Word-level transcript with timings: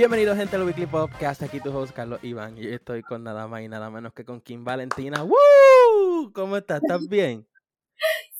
Bienvenidos 0.00 0.38
gente 0.38 0.56
al 0.56 0.64
Weekly 0.64 0.86
Podcast, 0.86 1.42
aquí 1.42 1.60
tu 1.60 1.76
host 1.76 1.94
Carlos 1.94 2.24
Iván 2.24 2.56
y 2.56 2.66
estoy 2.66 3.02
con 3.02 3.22
nada 3.22 3.46
más 3.46 3.60
y 3.60 3.68
nada 3.68 3.90
menos 3.90 4.14
que 4.14 4.24
con 4.24 4.40
Kim 4.40 4.64
Valentina. 4.64 5.22
¡Woo! 5.22 6.32
¿Cómo 6.32 6.56
estás? 6.56 6.80
¿Estás 6.82 7.06
bien? 7.06 7.46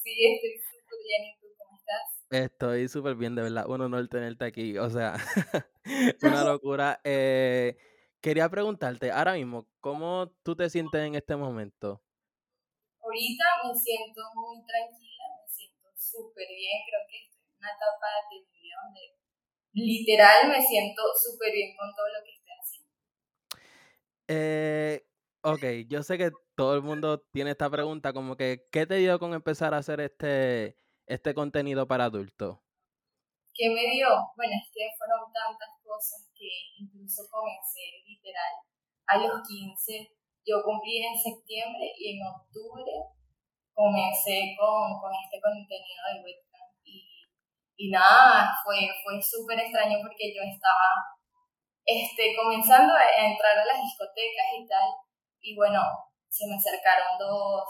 Sí, 0.02 0.24
estoy 0.24 0.56
súper 0.56 0.98
bien. 1.04 1.22
¿Y 1.26 1.38
tú 1.38 1.48
cómo 1.58 1.76
estás? 1.76 2.26
Estoy 2.30 2.88
súper 2.88 3.14
bien, 3.14 3.34
de 3.34 3.42
verdad. 3.42 3.66
Un 3.68 3.82
honor 3.82 4.08
tenerte 4.08 4.46
aquí. 4.46 4.78
O 4.78 4.88
sea, 4.88 5.16
una 6.22 6.44
locura. 6.44 6.98
Eh, 7.04 7.76
quería 8.22 8.48
preguntarte, 8.48 9.10
ahora 9.10 9.34
mismo, 9.34 9.66
¿cómo 9.80 10.32
tú 10.42 10.56
te 10.56 10.70
sientes 10.70 11.02
en 11.02 11.14
este 11.14 11.36
momento? 11.36 12.00
Ahorita 13.02 13.44
me 13.68 13.78
siento 13.78 14.22
muy 14.34 14.64
tranquila, 14.64 15.24
me 15.36 15.52
siento 15.52 15.88
súper 15.94 16.48
bien. 16.48 16.80
Creo 16.88 17.00
que 17.10 17.16
estoy 17.26 17.42
en 17.52 17.58
una 17.58 17.68
etapa 17.68 18.06
de 18.16 18.38
mi 18.38 18.46
vida 18.48 18.76
donde 18.82 19.19
literal 19.72 20.48
me 20.48 20.60
siento 20.62 21.02
súper 21.14 21.52
bien 21.52 21.76
con 21.76 21.88
todo 21.94 22.06
lo 22.08 22.24
que 22.24 22.32
estoy 22.32 22.52
haciendo. 22.60 22.90
Eh, 24.28 25.06
ok, 25.42 25.88
yo 25.88 26.02
sé 26.02 26.18
que 26.18 26.30
todo 26.54 26.74
el 26.74 26.82
mundo 26.82 27.20
tiene 27.32 27.50
esta 27.52 27.70
pregunta, 27.70 28.12
como 28.12 28.36
que, 28.36 28.66
¿qué 28.70 28.86
te 28.86 28.96
dio 28.96 29.18
con 29.18 29.34
empezar 29.34 29.74
a 29.74 29.78
hacer 29.78 30.00
este, 30.00 30.76
este 31.06 31.34
contenido 31.34 31.86
para 31.86 32.04
adultos? 32.04 32.58
¿Qué 33.54 33.68
me 33.70 33.90
dio? 33.92 34.08
Bueno, 34.36 34.52
es 34.54 34.70
que 34.72 34.88
fueron 34.96 35.32
tantas 35.32 35.68
cosas 35.82 36.30
que 36.34 36.48
incluso 36.78 37.28
comencé 37.30 38.02
literal 38.06 38.54
a 39.06 39.18
los 39.18 39.46
15. 39.46 40.08
Yo 40.46 40.62
cumplí 40.64 41.02
en 41.04 41.18
septiembre 41.18 41.92
y 41.98 42.16
en 42.16 42.26
octubre 42.26 42.92
comencé 43.74 44.56
con, 44.58 45.00
con 45.00 45.12
este 45.24 45.40
contenido 45.40 46.02
de 46.12 46.24
webcam. 46.24 46.49
Y, 47.80 47.88
nada, 47.88 48.52
fue, 48.60 48.76
fue 49.00 49.16
súper 49.16 49.56
extraño 49.56 49.96
porque 50.04 50.28
yo 50.36 50.44
estaba 50.44 51.16
este, 51.80 52.36
comenzando 52.36 52.92
a 52.92 53.24
entrar 53.24 53.56
a 53.56 53.64
las 53.64 53.80
discotecas 53.80 54.48
y 54.52 54.68
tal. 54.68 54.88
Y 55.40 55.56
bueno, 55.56 55.80
se 56.28 56.44
me 56.46 56.60
acercaron 56.60 57.16
dos, 57.16 57.64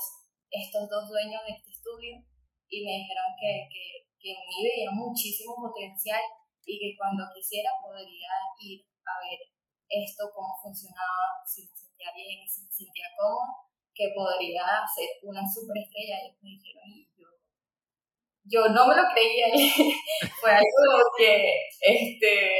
estos 0.51 0.91
dos 0.91 1.07
dueños 1.07 1.47
de 1.47 1.55
este 1.55 1.71
estudio 1.71 2.19
y 2.67 2.83
me 2.83 3.07
dijeron 3.07 3.31
que, 3.39 3.71
que, 3.71 4.11
que 4.19 4.31
en 4.35 4.43
mí 4.51 4.59
veía 4.67 4.91
muchísimo 4.91 5.55
potencial 5.55 6.23
y 6.67 6.75
que 6.75 6.99
cuando 6.99 7.31
quisiera 7.31 7.71
podría 7.79 8.35
ir 8.59 8.83
a 9.07 9.15
ver 9.23 9.39
esto, 9.91 10.31
cómo 10.35 10.55
funcionaba, 10.63 11.43
si 11.47 11.67
me 11.67 11.75
sentía 11.75 12.15
bien, 12.15 12.47
si 12.47 12.63
me 12.63 12.71
sentía 12.71 13.11
cómodo, 13.19 13.67
que 13.95 14.15
podría 14.15 14.87
ser 14.87 15.19
una 15.23 15.43
superestrella. 15.43 16.31
Y 16.31 16.39
me 16.39 16.51
dijeron, 16.55 16.87
y 16.87 17.10
yo, 18.51 18.69
no 18.69 18.87
me 18.87 18.97
lo 18.97 19.03
creía. 19.15 19.47
Fue 20.41 20.51
algo 20.51 20.85
que, 21.17 21.55
este, 21.81 22.51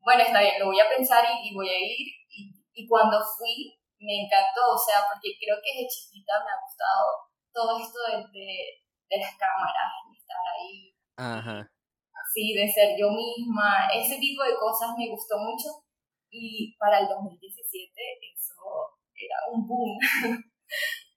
bueno, 0.00 0.22
está 0.22 0.40
bien, 0.40 0.58
lo 0.58 0.66
voy 0.66 0.78
a 0.78 0.88
pensar 0.88 1.24
y, 1.26 1.48
y 1.50 1.54
voy 1.54 1.68
a 1.68 1.78
ir. 1.78 2.06
Y, 2.30 2.54
y 2.72 2.86
cuando 2.86 3.18
fui, 3.18 3.74
me 3.98 4.24
encantó, 4.24 4.72
o 4.72 4.78
sea, 4.78 5.02
porque 5.10 5.34
creo 5.38 5.56
que 5.62 5.74
desde 5.74 5.90
chiquita 5.90 6.32
me 6.44 6.50
ha 6.52 6.62
gustado 6.62 7.06
todo 7.52 7.78
esto 7.82 7.98
de, 8.08 8.16
de, 8.30 8.48
de 9.10 9.16
las 9.18 9.34
cámaras, 9.36 9.90
de 10.08 10.16
estar 10.16 10.44
ahí. 10.54 10.94
Ajá. 11.16 11.68
Sí, 12.32 12.54
de 12.54 12.68
ser 12.70 12.96
yo 12.96 13.10
misma, 13.10 13.88
ese 13.92 14.18
tipo 14.18 14.44
de 14.44 14.54
cosas 14.54 14.90
me 14.96 15.10
gustó 15.10 15.36
mucho 15.38 15.82
y 16.30 16.76
para 16.78 17.00
el 17.00 17.08
2017 17.08 17.90
eso 18.34 18.54
era 19.14 19.36
un 19.50 19.66
boom. 19.66 19.98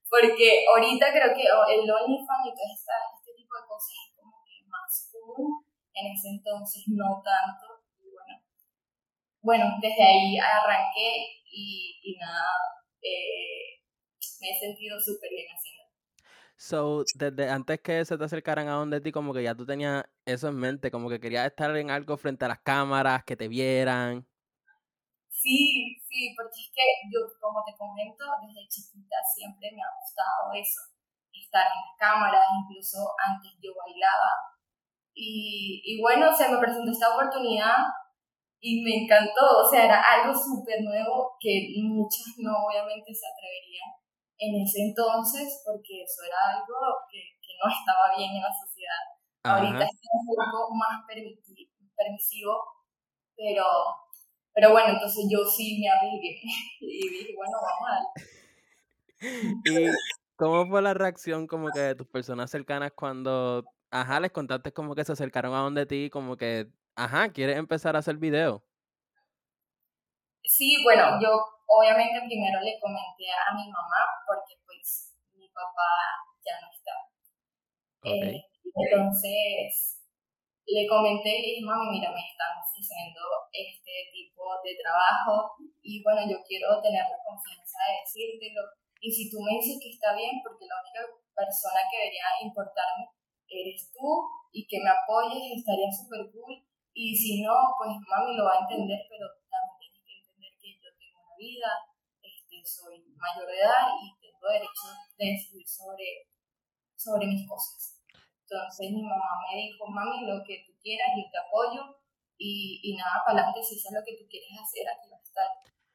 porque 0.10 0.66
ahorita 0.70 1.12
creo 1.12 1.34
que 1.34 1.42
el 1.42 1.90
OnlyFans 1.90 2.46
y 2.46 2.50
este 2.50 3.23
tipo 3.54 3.62
de 3.62 3.68
cosas 3.68 3.94
es 4.10 4.16
como 4.18 4.44
que 4.46 4.68
más 4.68 5.10
común, 5.12 5.66
en 5.94 6.14
ese 6.14 6.30
entonces 6.30 6.84
no 6.88 7.22
tanto. 7.24 7.84
Y 8.02 8.10
bueno, 8.10 8.42
bueno 9.42 9.66
desde 9.82 10.04
ahí 10.04 10.38
arranqué 10.38 11.42
y, 11.46 12.00
y 12.04 12.18
nada, 12.18 12.50
eh, 13.02 13.82
me 14.42 14.50
he 14.50 14.60
sentido 14.60 15.00
súper 15.00 15.30
bien 15.30 15.48
haciendo. 15.48 15.84
So, 16.56 17.04
desde 17.16 17.50
antes 17.50 17.82
que 17.82 18.06
se 18.06 18.18
te 18.18 18.24
acercaran 18.24 18.70
a 18.70 18.74
donde 18.74 19.02
ti, 19.02 19.12
como 19.12 19.34
que 19.34 19.44
ya 19.44 19.56
tú 19.56 19.66
tenías 19.66 20.06
eso 20.26 20.48
en 20.48 20.56
mente, 20.56 20.92
como 20.92 21.10
que 21.10 21.20
querías 21.20 21.46
estar 21.48 21.76
en 21.76 21.90
algo 21.92 22.16
frente 22.16 22.46
a 22.46 22.48
las 22.48 22.60
cámaras, 22.60 23.24
que 23.26 23.36
te 23.36 23.48
vieran. 23.48 24.26
Sí, 25.30 26.00
sí, 26.08 26.34
porque 26.38 26.62
es 26.62 26.72
que 26.72 26.82
yo, 27.12 27.20
como 27.42 27.66
te 27.66 27.76
comento, 27.76 28.24
desde 28.48 28.68
chiquita 28.70 29.18
siempre 29.36 29.72
me 29.74 29.82
ha 29.82 29.92
gustado 30.00 30.54
eso, 30.54 30.93
estar 31.54 31.70
en 31.70 31.78
las 31.78 31.94
cámaras, 32.02 32.42
incluso 32.66 33.14
antes 33.22 33.54
yo 33.62 33.70
bailaba. 33.78 34.58
Y, 35.14 35.86
y 35.86 36.02
bueno, 36.02 36.34
se 36.34 36.50
me 36.50 36.58
presentó 36.58 36.90
esta 36.90 37.14
oportunidad 37.14 37.86
y 38.60 38.82
me 38.82 39.04
encantó, 39.04 39.62
o 39.62 39.70
sea, 39.70 39.86
era 39.86 40.02
algo 40.02 40.34
súper 40.34 40.82
nuevo 40.82 41.38
que 41.40 41.76
muchas 41.78 42.34
no 42.38 42.66
obviamente 42.66 43.14
se 43.14 43.28
atreverían 43.28 43.94
en 44.40 44.64
ese 44.64 44.82
entonces 44.90 45.62
porque 45.64 46.02
eso 46.02 46.24
era 46.26 46.58
algo 46.58 46.74
que, 47.12 47.38
que 47.38 47.54
no 47.62 47.70
estaba 47.70 48.10
bien 48.18 48.34
en 48.34 48.42
la 48.42 48.50
sociedad. 48.50 49.14
Ajá. 49.44 49.60
Ahorita 49.60 49.86
está 49.86 50.10
un 50.16 50.26
poco 50.34 50.74
más 50.74 51.06
permisivo, 51.06 52.58
pero, 53.36 53.68
pero 54.54 54.72
bueno, 54.72 54.94
entonces 54.96 55.28
yo 55.30 55.46
sí 55.46 55.80
me 55.80 55.90
arriesgué 55.92 56.42
y 56.82 57.10
dije, 57.10 57.36
bueno, 57.36 57.60
vamos 57.62 57.86
a 57.86 57.94
darle. 57.94 58.10
¿Y 60.34 60.38
cómo 60.38 60.68
fue 60.68 60.82
la 60.82 60.94
reacción 60.94 61.48
como 61.48 61.70
que 61.72 61.80
de 61.80 61.96
tus 61.96 62.08
personas 62.08 62.50
cercanas 62.50 62.92
cuando, 62.96 63.64
ajá, 63.92 64.20
les 64.20 64.32
contaste 64.32 64.74
como 64.74 64.96
que 64.96 65.04
se 65.06 65.14
acercaron 65.14 65.54
a 65.54 65.60
donde 65.60 65.86
ti, 65.86 66.10
como 66.10 66.38
que, 66.38 66.68
ajá, 66.96 67.30
¿quieres 67.30 67.58
empezar 67.58 67.96
a 67.96 68.00
hacer 68.00 68.18
video? 68.18 68.64
Sí, 70.44 70.84
bueno, 70.84 71.20
yo 71.22 71.30
obviamente 71.68 72.20
primero 72.28 72.60
le 72.62 72.80
comenté 72.80 73.32
a 73.32 73.56
mi 73.56 73.70
mamá 73.72 74.02
porque 74.28 74.60
pues 74.66 75.16
mi 75.34 75.48
papá 75.50 75.90
ya 76.46 76.60
no 76.62 76.68
está. 76.72 76.94
Okay. 78.02 78.36
Eh, 78.36 78.44
entonces 78.76 80.04
le 80.66 80.88
comenté 80.88 81.30
y 81.30 81.42
le 81.42 81.48
dije, 81.48 81.66
mami, 81.66 82.00
mira, 82.00 82.12
me 82.12 82.20
están 82.20 82.60
ofreciendo 82.60 83.22
este 83.52 84.12
tipo 84.12 84.44
de 84.64 84.76
trabajo 84.82 85.56
y 85.82 86.04
bueno, 86.04 86.22
yo 86.30 86.44
quiero 86.48 86.82
tener 86.82 87.04
la 87.04 87.20
confianza 87.24 87.78
de 87.88 88.02
decírtelo. 88.04 88.83
Y 89.04 89.12
si 89.12 89.28
tú 89.28 89.36
me 89.44 89.60
dices 89.60 89.84
que 89.84 89.92
está 89.92 90.16
bien, 90.16 90.40
porque 90.40 90.64
la 90.64 90.80
única 90.80 91.04
persona 91.36 91.84
que 91.92 92.08
debería 92.08 92.40
importarme 92.40 93.12
eres 93.52 93.92
tú 93.92 94.08
y 94.56 94.64
que 94.64 94.80
me 94.80 94.96
apoyes, 94.96 95.60
estaría 95.60 95.92
súper 95.92 96.32
cool. 96.32 96.56
Y 96.96 97.12
si 97.12 97.44
no, 97.44 97.52
pues 97.76 98.00
mami 98.08 98.40
lo 98.40 98.48
va 98.48 98.56
a 98.56 98.64
entender, 98.64 99.04
pero 99.12 99.28
también 99.52 99.92
tienes 99.92 100.08
que 100.08 100.16
entender 100.24 100.52
que 100.56 100.70
yo 100.80 100.90
tengo 100.96 101.20
una 101.20 101.36
vida, 101.36 101.70
este, 102.24 102.64
soy 102.64 103.04
mayor 103.20 103.44
de 103.52 103.60
edad 103.60 103.92
y 104.00 104.08
tengo 104.24 104.48
derecho 104.48 104.88
de 105.20 105.26
decidir 105.36 105.68
sobre, 105.68 106.32
sobre 106.96 107.28
mis 107.28 107.44
cosas. 107.44 108.00
Entonces 108.08 108.88
mi 108.88 109.04
mamá 109.04 109.44
me 109.52 109.68
dijo, 109.68 109.84
mami, 109.84 110.32
lo 110.32 110.40
que 110.48 110.64
tú 110.64 110.72
quieras, 110.80 111.12
yo 111.20 111.28
te 111.28 111.44
apoyo 111.44 112.00
y, 112.40 112.80
y 112.80 112.96
nada, 112.96 113.20
para 113.28 113.52
adelante, 113.52 113.68
si 113.68 113.76
eso 113.76 113.92
es 113.92 114.00
lo 114.00 114.06
que 114.08 114.16
tú 114.16 114.24
quieres 114.32 114.56
hacer, 114.56 114.88
aquí 114.88 115.12
va 115.12 115.20
a 115.20 115.28
estar 115.28 115.52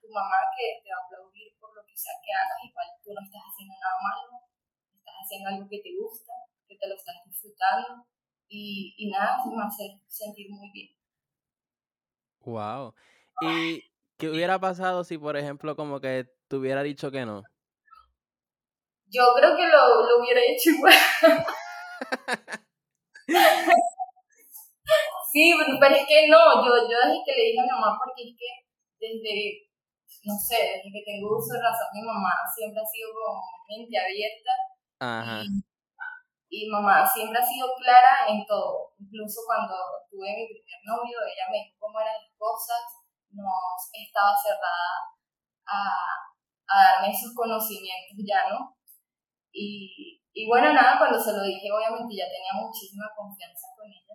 tu 0.09 0.15
mamá 0.15 0.49
que 0.57 0.81
te 0.81 0.89
va 0.89 0.97
a 0.97 1.05
aplaudir 1.05 1.53
por 1.61 1.69
lo 1.77 1.85
que 1.85 1.93
sea 1.93 2.17
que 2.25 2.33
hagas, 2.33 2.65
igual 2.65 2.89
tú 3.05 3.13
no 3.13 3.21
estás 3.21 3.43
haciendo 3.45 3.75
nada 3.77 4.01
malo, 4.01 4.41
estás 4.97 5.15
haciendo 5.21 5.49
algo 5.53 5.69
que 5.69 5.85
te 5.85 5.93
gusta, 6.01 6.33
que 6.67 6.77
te 6.77 6.89
lo 6.89 6.97
estás 6.97 7.17
disfrutando 7.27 8.09
y, 8.49 8.95
y 8.97 9.11
nada, 9.11 9.37
se 9.45 9.51
me 9.51 9.63
hace 9.63 10.01
sentir 10.09 10.49
muy 10.49 10.71
bien. 10.73 10.97
Wow. 12.41 12.95
¿Y 13.43 13.85
qué 14.17 14.31
hubiera 14.31 14.59
pasado 14.59 15.05
si, 15.05 15.19
por 15.19 15.37
ejemplo, 15.37 15.77
como 15.77 16.01
que 16.01 16.25
te 16.49 16.57
hubiera 16.57 16.83
dicho 16.83 17.11
que 17.11 17.27
no? 17.27 17.43
Yo 19.11 19.23
creo 19.37 19.55
que 19.57 19.69
lo, 19.69 20.07
lo 20.09 20.21
hubiera 20.21 20.41
hecho 20.41 20.71
igual. 20.71 20.95
sí, 25.33 25.55
pero, 25.59 25.79
pero, 25.79 25.95
es 25.95 26.07
que 26.07 26.29
no, 26.29 26.65
yo, 26.65 26.89
yo 26.89 26.97
desde 26.97 27.23
que 27.25 27.33
le 27.37 27.43
dije 27.45 27.61
a 27.61 27.65
mi 27.65 27.69
mamá, 27.69 27.99
porque 28.03 28.31
es 28.31 28.37
que 28.39 28.69
desde, 28.99 29.68
no 30.25 30.35
sé, 30.35 30.81
desde 30.81 30.91
que 30.91 31.05
tengo 31.07 31.37
uso 31.37 31.55
de 31.55 31.63
razón, 31.63 31.89
mi 31.95 32.03
mamá 32.03 32.33
siempre 32.55 32.81
ha 32.81 32.87
sido 32.87 33.11
como 33.15 33.43
mente 33.69 33.95
abierta. 33.99 34.53
Ajá. 35.01 35.43
Y, 36.49 36.67
y 36.67 36.71
mamá 36.71 37.07
siempre 37.07 37.39
ha 37.39 37.45
sido 37.45 37.69
clara 37.77 38.27
en 38.29 38.45
todo. 38.47 38.95
Incluso 38.99 39.41
cuando 39.47 39.75
tuve 40.11 40.35
mi 40.35 40.47
primer 40.49 40.81
novio, 40.85 41.19
ella 41.23 41.47
me 41.51 41.65
dijo 41.65 41.77
cómo 41.79 42.01
eran 42.01 42.15
las 42.15 42.35
cosas, 42.37 42.83
no 43.31 43.47
estaba 43.93 44.33
cerrada 44.43 44.91
a, 45.67 45.81
a 46.69 46.75
darme 46.83 47.13
esos 47.13 47.35
conocimientos 47.35 48.17
ya, 48.27 48.49
¿no? 48.51 48.77
Y, 49.53 50.23
y 50.33 50.47
bueno, 50.47 50.73
nada, 50.73 50.99
cuando 50.99 51.19
se 51.21 51.33
lo 51.33 51.43
dije, 51.43 51.69
obviamente 51.73 52.17
ya 52.17 52.25
tenía 52.27 52.53
muchísima 52.55 53.07
confianza 53.17 53.67
con 53.77 53.87
ella. 53.87 54.15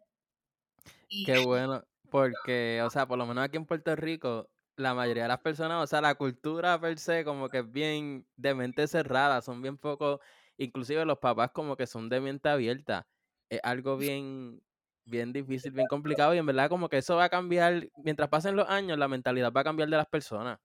Y... 1.08 1.26
Qué 1.26 1.46
bueno, 1.46 1.84
porque, 2.10 2.82
o 2.84 2.90
sea, 2.90 3.06
por 3.06 3.18
lo 3.18 3.26
menos 3.26 3.44
aquí 3.46 3.58
en 3.58 3.66
Puerto 3.66 3.96
Rico, 3.96 4.50
la 4.76 4.94
mayoría 4.94 5.24
de 5.24 5.30
las 5.30 5.40
personas, 5.42 5.84
o 5.84 5.88
sea, 5.88 6.02
la 6.02 6.16
cultura 6.16 6.80
per 6.80 6.98
se 7.00 7.24
como 7.26 7.50
que 7.50 7.60
es 7.60 7.72
bien 7.72 8.28
de 8.36 8.56
mente 8.56 8.88
cerrada, 8.88 9.42
son 9.42 9.62
bien 9.62 9.78
poco, 9.78 10.20
inclusive 10.58 11.06
los 11.06 11.20
papás 11.20 11.52
como 11.52 11.76
que 11.78 11.88
son 11.88 12.10
de 12.10 12.22
mente 12.22 12.50
abierta. 12.50 13.08
Es 13.50 13.60
algo 13.64 13.98
bien, 13.98 14.64
bien 15.06 15.34
difícil, 15.34 15.72
bien 15.72 15.88
complicado 15.88 16.34
y 16.34 16.40
en 16.40 16.46
verdad 16.46 16.70
como 16.70 16.90
que 16.90 16.98
eso 16.98 17.16
va 17.16 17.26
a 17.26 17.30
cambiar, 17.30 17.90
mientras 18.04 18.30
pasen 18.30 18.56
los 18.56 18.68
años, 18.70 18.98
la 18.98 19.08
mentalidad 19.08 19.52
va 19.52 19.62
a 19.62 19.64
cambiar 19.64 19.90
de 19.90 19.98
las 19.98 20.08
personas. 20.08 20.60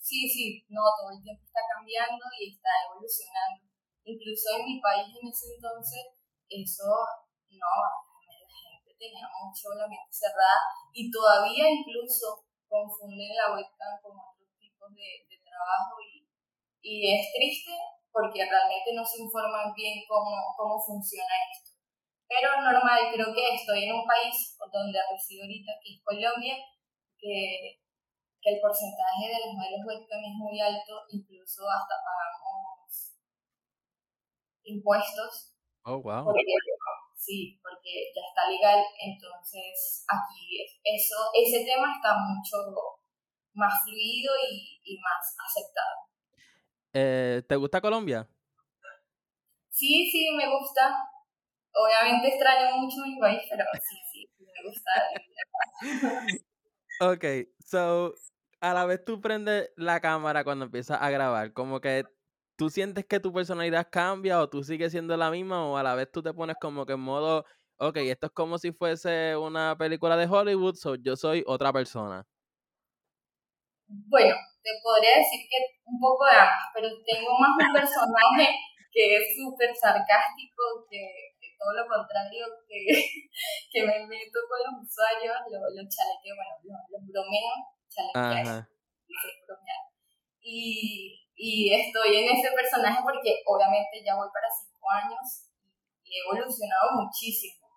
Sí, 0.00 0.28
sí, 0.28 0.64
no, 0.68 0.82
todo 1.00 1.10
el 1.16 1.22
tiempo 1.22 1.42
está 1.44 1.60
cambiando 1.74 2.24
y 2.40 2.54
está 2.54 2.70
evolucionando. 2.88 3.66
Incluso 4.04 4.54
en 4.56 4.64
mi 4.64 4.80
país 4.80 5.08
en 5.10 5.28
ese 5.28 5.54
entonces, 5.56 6.04
eso 6.48 6.86
no, 7.50 7.72
la 8.22 8.70
gente 8.70 8.94
tenía 8.98 9.26
mucho 9.42 9.74
la 9.74 9.88
mente 9.88 10.12
cerrada 10.12 10.62
y 10.92 11.10
todavía 11.10 11.68
incluso 11.70 12.46
confunden 12.76 13.32
la 13.32 13.56
webcam 13.56 13.94
con 14.02 14.12
otros 14.20 14.52
tipos 14.60 14.92
de, 14.92 15.24
de 15.28 15.36
trabajo 15.40 15.96
y, 16.04 16.28
y 16.84 16.94
es 17.16 17.32
triste 17.32 17.72
porque 18.12 18.44
realmente 18.44 18.92
no 18.92 19.04
se 19.04 19.22
informan 19.22 19.72
bien 19.72 20.04
cómo, 20.08 20.32
cómo 20.56 20.80
funciona 20.80 21.32
esto. 21.52 21.72
Pero 22.28 22.60
normal, 22.60 23.12
creo 23.12 23.32
que 23.32 23.54
estoy 23.54 23.84
en 23.84 23.94
un 23.94 24.04
país 24.06 24.56
donde 24.72 24.98
resido 25.12 25.44
ahorita, 25.44 25.72
que 25.82 25.94
es 25.94 26.02
Colombia, 26.02 26.56
que 27.18 27.80
que 28.46 28.54
el 28.54 28.60
porcentaje 28.60 29.26
de 29.26 29.40
los 29.42 29.54
modelos 29.58 29.82
webcam 29.86 30.22
es 30.22 30.36
muy 30.38 30.60
alto, 30.60 31.02
incluso 31.10 31.66
hasta 31.66 31.94
pagamos 31.98 33.18
impuestos. 34.62 35.56
Oh, 35.84 35.98
wow. 35.98 36.32
Sí, 37.26 37.58
porque 37.60 38.12
ya 38.14 38.22
está 38.22 38.48
legal, 38.48 38.78
entonces 39.02 40.06
aquí 40.06 40.62
eso, 40.84 41.16
ese 41.34 41.64
tema 41.64 41.92
está 41.92 42.14
mucho 42.14 42.56
más 43.54 43.72
fluido 43.84 44.32
y, 44.48 44.80
y 44.84 44.98
más 44.98 45.34
aceptado. 45.44 46.06
Eh, 46.92 47.42
¿Te 47.48 47.56
gusta 47.56 47.80
Colombia? 47.80 48.28
Sí, 49.70 50.08
sí, 50.10 50.30
me 50.36 50.48
gusta. 50.48 50.96
Obviamente 51.74 52.28
extraño 52.28 52.76
mucho 52.76 52.96
mi 53.04 53.18
país, 53.18 53.42
pero 53.50 53.64
sí, 53.82 53.96
sí, 54.10 54.30
me 54.38 54.70
gusta. 54.70 54.90
ok, 57.00 57.24
so 57.58 58.14
a 58.60 58.72
la 58.72 58.86
vez 58.86 59.04
tú 59.04 59.20
prendes 59.20 59.70
la 59.76 60.00
cámara 60.00 60.44
cuando 60.44 60.64
empiezas 60.64 61.02
a 61.02 61.10
grabar, 61.10 61.52
como 61.52 61.80
que 61.80 62.06
tú 62.56 62.70
sientes 62.70 63.04
que 63.06 63.20
tu 63.20 63.32
personalidad 63.32 63.88
cambia 63.90 64.40
o 64.40 64.48
tú 64.48 64.64
sigues 64.64 64.92
siendo 64.92 65.16
la 65.16 65.30
misma 65.30 65.66
o 65.66 65.76
a 65.76 65.82
la 65.82 65.94
vez 65.94 66.10
tú 66.10 66.22
te 66.22 66.32
pones 66.32 66.56
como 66.60 66.86
que 66.86 66.94
en 66.94 67.00
modo, 67.00 67.44
ok, 67.78 67.96
esto 67.98 68.26
es 68.26 68.32
como 68.32 68.58
si 68.58 68.72
fuese 68.72 69.36
una 69.36 69.76
película 69.76 70.16
de 70.16 70.26
Hollywood, 70.26 70.74
so 70.74 70.94
yo 70.96 71.16
soy 71.16 71.44
otra 71.46 71.72
persona. 71.72 72.26
Bueno, 73.88 74.34
te 74.62 74.70
podría 74.82 75.16
decir 75.18 75.46
que 75.48 75.58
un 75.84 76.00
poco 76.00 76.24
de 76.26 76.32
ambas, 76.32 76.66
pero 76.74 76.88
tengo 77.06 77.30
más 77.38 77.54
un 77.54 77.72
personaje 77.72 78.50
que 78.92 79.16
es 79.16 79.36
súper 79.36 79.70
sarcástico, 79.76 80.86
que, 80.90 81.36
todo 81.58 81.72
lo 81.72 81.86
contrario, 81.86 82.46
que, 82.66 82.82
que 83.72 83.80
me 83.86 84.06
meto 84.06 84.38
con 84.48 84.58
los 84.66 84.84
usuarios, 84.84 85.36
los 85.52 85.62
lo 85.72 85.82
chalequeo, 85.88 86.34
bueno, 86.34 86.54
los 86.66 86.82
lo 86.90 86.98
bromeo 87.08 87.76
y, 90.40 91.25
y 91.36 91.72
estoy 91.72 92.16
en 92.16 92.36
ese 92.36 92.50
personaje 92.52 92.98
porque 93.04 93.42
obviamente 93.44 94.02
ya 94.04 94.16
voy 94.16 94.28
para 94.32 94.48
cinco 94.48 94.88
años 94.90 95.52
y 96.02 96.16
he 96.16 96.20
evolucionado 96.24 97.04
muchísimo. 97.04 97.68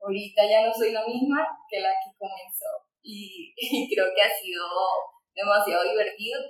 Ahorita 0.00 0.42
ya 0.48 0.66
no 0.66 0.72
soy 0.72 0.92
la 0.92 1.04
misma 1.04 1.42
que 1.68 1.80
la 1.80 1.90
que 1.90 2.16
comenzó 2.16 2.88
y, 3.02 3.54
creo 3.94 4.06
que 4.14 4.22
ha 4.22 4.30
sido 4.38 4.64
demasiado 5.34 5.82
divertido. 5.90 6.40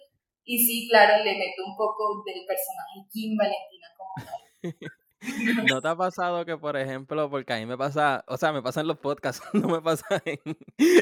Y 0.45 0.59
sí, 0.59 0.89
claro, 0.89 1.25
le 1.25 1.37
meto 1.37 1.65
un 1.67 1.77
poco 1.77 2.23
del 2.25 2.45
personaje 2.47 3.07
Kim 3.11 3.37
Valentina 3.37 3.89
como 3.97 4.13
tal. 4.27 4.93
¿No 5.69 5.83
te 5.83 5.89
ha 5.89 5.97
pasado 5.97 6.45
que, 6.45 6.57
por 6.57 6.77
ejemplo, 6.77 7.29
porque 7.29 7.53
a 7.53 7.57
mí 7.57 7.67
me 7.67 7.77
pasa, 7.77 8.25
o 8.29 8.37
sea, 8.37 8.53
me 8.53 8.63
pasa 8.63 8.81
en 8.81 8.87
los 8.87 8.99
podcasts, 8.99 9.43
no 9.53 9.69
me 9.69 9.83
pasa 9.83 10.07
en, 10.25 10.39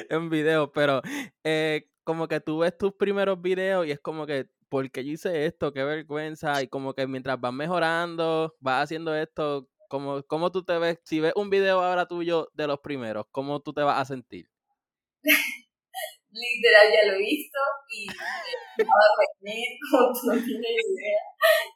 en 0.09 0.31
videos, 0.31 0.71
pero 0.75 1.03
eh, 1.45 1.89
como 2.03 2.27
que 2.27 2.41
tú 2.41 2.59
ves 2.59 2.77
tus 2.77 2.95
primeros 2.95 3.41
videos 3.41 3.87
y 3.87 3.91
es 3.91 4.01
como 4.01 4.27
que, 4.27 4.47
¿por 4.69 4.91
qué 4.91 5.05
yo 5.05 5.13
hice 5.13 5.47
esto? 5.47 5.73
Qué 5.73 5.85
vergüenza. 5.85 6.63
Y 6.63 6.69
como 6.69 6.95
que 6.95 7.07
mientras 7.07 7.41
vas 7.41 7.53
mejorando, 7.53 8.55
vas 8.61 8.85
haciendo 8.85 9.15
esto, 9.15 9.69
como, 9.89 10.23
¿cómo 10.25 10.51
tú 10.51 10.65
te 10.65 10.79
ves? 10.79 10.99
Si 11.05 11.21
ves 11.21 11.33
un 11.37 11.51
video 11.51 11.81
ahora 11.81 12.07
tuyo 12.07 12.51
de 12.55 12.67
los 12.67 12.81
primeros, 12.81 13.27
¿cómo 13.31 13.61
tú 13.61 13.73
te 13.73 13.83
vas 13.83 14.01
a 14.01 14.05
sentir? 14.05 14.49
Literal, 16.37 16.93
ya 16.93 17.09
lo 17.09 17.17
he 17.17 17.25
visto 17.25 17.59
y 17.89 18.07
me 18.07 18.85
va 18.85 18.93
a 18.93 19.17
reír 19.41 19.73
como 19.91 20.13
tú 20.13 20.27
no 20.27 20.35
tienes 20.37 20.85
idea. 20.85 21.25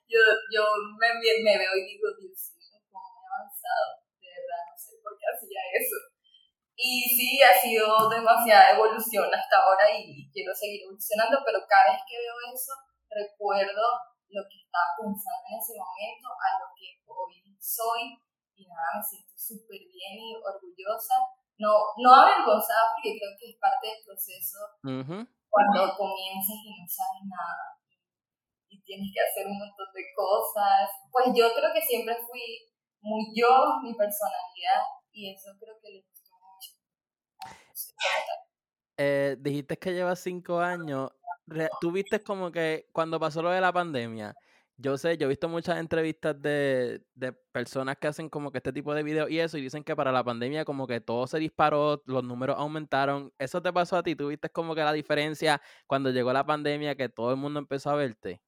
Yo, 0.04 0.20
yo 0.52 0.62
me, 1.00 1.08
veo 1.16 1.72
y 1.76 1.84
digo, 1.86 2.08
Dios 2.20 2.52
mío, 2.58 2.76
cómo 2.92 3.08
he 3.08 3.24
avanzado. 3.24 4.04
De 4.20 4.28
verdad, 4.28 4.62
no 4.68 4.76
sé 4.76 5.00
por 5.00 5.16
qué 5.16 5.24
hacía 5.32 5.62
eso. 5.80 5.96
Y 6.80 7.04
sí, 7.04 7.36
ha 7.44 7.52
sido 7.52 8.08
demasiada 8.08 8.72
evolución 8.72 9.28
hasta 9.28 9.60
ahora 9.60 9.84
y 9.92 10.24
quiero 10.32 10.48
seguir 10.56 10.80
evolucionando, 10.80 11.44
pero 11.44 11.60
cada 11.68 11.92
vez 11.92 12.00
que 12.08 12.16
veo 12.16 12.36
eso, 12.48 12.72
recuerdo 13.04 13.84
lo 14.32 14.40
que 14.48 14.64
estaba 14.64 14.96
pensando 14.96 15.44
en 15.44 15.60
ese 15.60 15.76
momento, 15.76 16.32
a 16.32 16.48
lo 16.56 16.66
que 16.72 16.96
hoy 17.04 17.36
soy, 17.60 18.16
y 18.56 18.64
nada, 18.64 18.96
me 18.96 19.04
siento 19.04 19.36
súper 19.36 19.84
bien 19.92 20.16
y 20.16 20.32
orgullosa. 20.40 21.20
No, 21.60 21.92
no 22.00 22.08
avergonzada 22.16 22.96
porque 22.96 23.20
creo 23.20 23.36
que 23.36 23.52
es 23.52 23.60
parte 23.60 23.84
del 23.92 24.00
proceso 24.00 24.64
cuando 24.80 25.92
comienzas 25.92 26.56
y 26.64 26.72
no 26.72 26.88
sabes 26.88 27.28
nada 27.28 27.76
y 28.70 28.80
tienes 28.80 29.12
que 29.12 29.20
hacer 29.20 29.44
un 29.44 29.58
montón 29.58 29.92
de 29.92 30.08
cosas. 30.16 30.88
Pues 31.12 31.28
yo 31.36 31.52
creo 31.52 31.68
que 31.74 31.82
siempre 31.82 32.16
fui 32.24 32.64
muy 33.02 33.28
yo, 33.36 33.82
mi 33.82 33.92
personalidad, 33.92 34.88
y 35.12 35.34
eso 35.34 35.50
creo 35.58 35.74
que 35.82 35.90
le 35.90 36.00
eh, 38.96 39.36
dijiste 39.38 39.78
que 39.78 39.92
llevas 39.92 40.20
cinco 40.20 40.60
años. 40.60 41.10
Tú 41.80 41.90
viste 41.90 42.22
como 42.22 42.52
que 42.52 42.88
cuando 42.92 43.18
pasó 43.18 43.42
lo 43.42 43.50
de 43.50 43.60
la 43.60 43.72
pandemia, 43.72 44.36
yo 44.76 44.96
sé, 44.96 45.18
yo 45.18 45.26
he 45.26 45.28
visto 45.28 45.48
muchas 45.48 45.78
entrevistas 45.78 46.40
de, 46.40 47.02
de, 47.14 47.32
personas 47.32 47.98
que 47.98 48.08
hacen 48.08 48.30
como 48.30 48.50
que 48.50 48.58
este 48.58 48.72
tipo 48.72 48.94
de 48.94 49.02
videos 49.02 49.30
y 49.30 49.38
eso, 49.38 49.58
y 49.58 49.62
dicen 49.62 49.84
que 49.84 49.94
para 49.94 50.12
la 50.12 50.24
pandemia 50.24 50.64
como 50.64 50.86
que 50.86 51.00
todo 51.00 51.26
se 51.26 51.38
disparó, 51.38 52.02
los 52.06 52.24
números 52.24 52.56
aumentaron. 52.58 53.32
¿Eso 53.38 53.60
te 53.60 53.72
pasó 53.72 53.96
a 53.96 54.02
ti? 54.02 54.16
¿Tú 54.16 54.28
viste 54.28 54.48
como 54.50 54.74
que 54.74 54.82
la 54.82 54.92
diferencia 54.92 55.60
cuando 55.86 56.10
llegó 56.10 56.32
la 56.32 56.46
pandemia 56.46 56.94
que 56.94 57.08
todo 57.08 57.30
el 57.30 57.36
mundo 57.36 57.58
empezó 57.58 57.90
a 57.90 57.96
verte? 57.96 58.40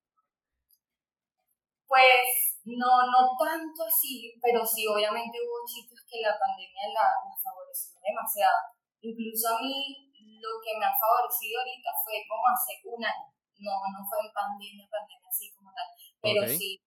Pues 1.87 2.61
no, 2.65 3.07
no 3.11 3.37
tanto 3.39 3.85
así, 3.85 4.33
pero 4.41 4.65
sí, 4.65 4.87
obviamente 4.87 5.37
hubo 5.37 5.67
chicos 5.67 6.01
que 6.09 6.21
la 6.23 6.39
pandemia 6.39 6.89
la, 6.95 7.03
la 7.03 7.37
favoreció 7.43 7.93
demasiado. 8.01 8.82
Incluso 9.03 9.45
a 9.51 9.59
mí 9.59 10.11
lo 10.39 10.53
que 10.63 10.79
me 10.79 10.87
ha 10.87 10.95
favorecido 10.95 11.59
ahorita 11.59 11.91
fue 12.03 12.23
como 12.27 12.47
hace 12.47 12.79
un 12.87 13.03
año. 13.03 13.27
No, 13.59 13.75
no 13.95 14.01
fue 14.07 14.19
en 14.23 14.31
pandemia, 14.31 14.87
pandemia 14.91 15.29
así 15.29 15.51
como 15.55 15.71
tal. 15.75 15.87
Pero 16.23 16.47
sí, 16.47 16.79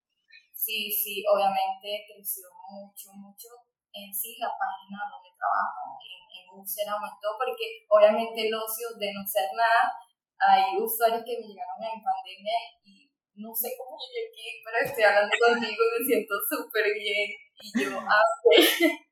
sí, 0.55 0.91
sí, 0.91 1.23
obviamente 1.27 2.07
creció 2.07 2.47
mucho, 2.71 3.11
mucho 3.15 3.47
en 3.95 4.11
sí 4.11 4.35
la 4.39 4.51
página 4.51 5.07
donde 5.07 5.31
trabajo, 5.39 5.95
en, 6.03 6.19
en 6.35 6.43
User 6.51 6.87
aumentó 6.87 7.31
porque 7.39 7.87
obviamente 7.87 8.47
el 8.47 8.51
ocio 8.51 8.91
de 8.99 9.13
no 9.15 9.23
ser 9.23 9.47
nada, 9.55 9.91
hay 10.35 10.75
usuarios 10.75 11.23
que 11.23 11.39
me 11.39 11.47
llegaron 11.47 11.79
en 11.79 12.03
pandemia 12.03 12.59
y 12.83 13.07
no 13.35 13.55
sé 13.55 13.71
cómo 13.79 13.95
llegué 13.95 14.27
aquí, 14.27 14.47
pero 14.63 14.75
estoy 14.83 15.03
hablando 15.03 15.31
contigo 15.31 15.79
y 15.79 15.91
me 15.95 16.05
siento 16.07 16.35
súper 16.43 16.91
bien. 16.91 17.31
Y 17.55 17.67
yo, 17.83 17.99
ah, 17.99 18.19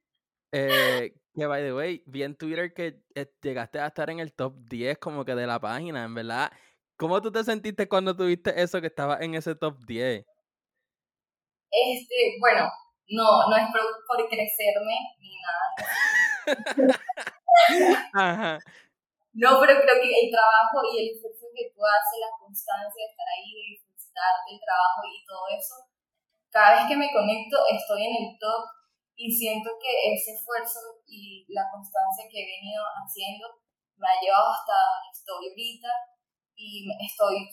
eh, 0.53 1.15
que 1.33 1.47
by 1.47 1.63
the 1.63 1.73
way, 1.73 2.03
vi 2.05 2.21
en 2.21 2.35
Twitter 2.35 2.73
que 2.73 3.01
eh, 3.15 3.25
llegaste 3.41 3.79
a 3.79 3.87
estar 3.87 4.09
en 4.11 4.19
el 4.19 4.33
top 4.33 4.53
10 4.69 4.99
como 4.99 5.25
que 5.25 5.33
de 5.33 5.47
la 5.47 5.59
página, 5.59 6.03
en 6.03 6.13
verdad. 6.13 6.51
¿Cómo 6.95 7.19
tú 7.21 7.31
te 7.31 7.43
sentiste 7.43 7.89
cuando 7.89 8.15
tuviste 8.15 8.61
eso 8.61 8.79
que 8.79 8.87
estaba 8.87 9.17
en 9.17 9.33
ese 9.33 9.55
top 9.55 9.79
10? 9.87 10.23
Este, 11.71 12.37
bueno, 12.39 12.69
no, 13.09 13.49
no 13.49 13.55
es 13.57 13.63
por, 14.07 14.29
crecerme 14.29 14.93
ni 15.19 15.35
nada. 15.41 15.73
Ajá. 18.13 18.59
No, 19.33 19.59
pero 19.59 19.81
creo 19.81 19.97
que 20.01 20.13
el 20.13 20.29
trabajo 20.29 20.85
y 20.93 21.01
el 21.01 21.15
esfuerzo 21.15 21.47
que 21.55 21.73
tú 21.73 21.81
haces, 21.81 22.19
la 22.21 22.37
constancia 22.37 22.93
de 22.93 23.09
estar 23.09 23.25
ahí, 23.33 23.49
de 23.57 23.65
disfrutarte 23.73 24.53
el 24.53 24.61
trabajo 24.61 25.01
y 25.09 25.25
todo 25.25 25.47
eso, 25.57 25.73
cada 26.51 26.77
vez 26.77 26.85
que 26.87 26.95
me 26.95 27.11
conecto 27.11 27.57
estoy 27.73 28.05
en 28.05 28.15
el 28.21 28.37
top 28.37 28.82
y 29.15 29.31
siento 29.31 29.69
que 29.81 30.13
ese 30.13 30.33
esfuerzo 30.33 30.79
y 31.05 31.45
la 31.49 31.69
constancia 31.71 32.25
que 32.29 32.41
he 32.41 32.59
venido 32.59 32.83
haciendo 32.97 33.47
me 33.97 34.07
ha 34.07 34.21
llevado 34.21 34.51
hasta 34.51 34.73
donde 34.73 35.09
estoy 35.13 35.49
ahorita 35.49 35.89
y 36.55 36.87
estoy 37.05 37.49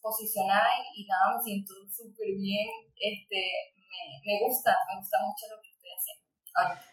posicionada 0.00 0.68
y 0.94 1.06
nada, 1.06 1.36
me 1.36 1.42
siento 1.42 1.72
súper 1.90 2.28
bien, 2.38 2.68
este, 2.94 3.74
me, 3.74 4.20
me, 4.24 4.46
gusta, 4.46 4.76
me 4.88 5.00
gusta 5.00 5.18
mucho 5.26 5.54
lo 5.54 5.60
que 5.60 5.70
estoy 5.70 5.90
haciendo 5.90 6.86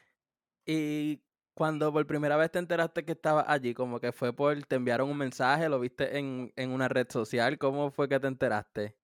Y 0.66 1.24
cuando 1.54 1.94
por 1.94 2.08
primera 2.08 2.36
vez 2.36 2.52
te 2.52 2.60
enteraste 2.60 3.06
que 3.06 3.12
estabas 3.12 3.46
allí, 3.48 3.76
como 3.76 4.00
que 4.00 4.12
fue 4.12 4.34
por, 4.34 4.66
te 4.66 4.76
enviaron 4.76 5.10
un 5.10 5.18
mensaje, 5.18 5.70
lo 5.70 5.80
viste 5.80 6.18
en, 6.18 6.52
en 6.56 6.72
una 6.72 6.88
red 6.88 7.08
social, 7.12 7.60
¿cómo 7.60 7.92
fue 7.92 8.10
que 8.10 8.20
te 8.20 8.28
enteraste? 8.28 8.98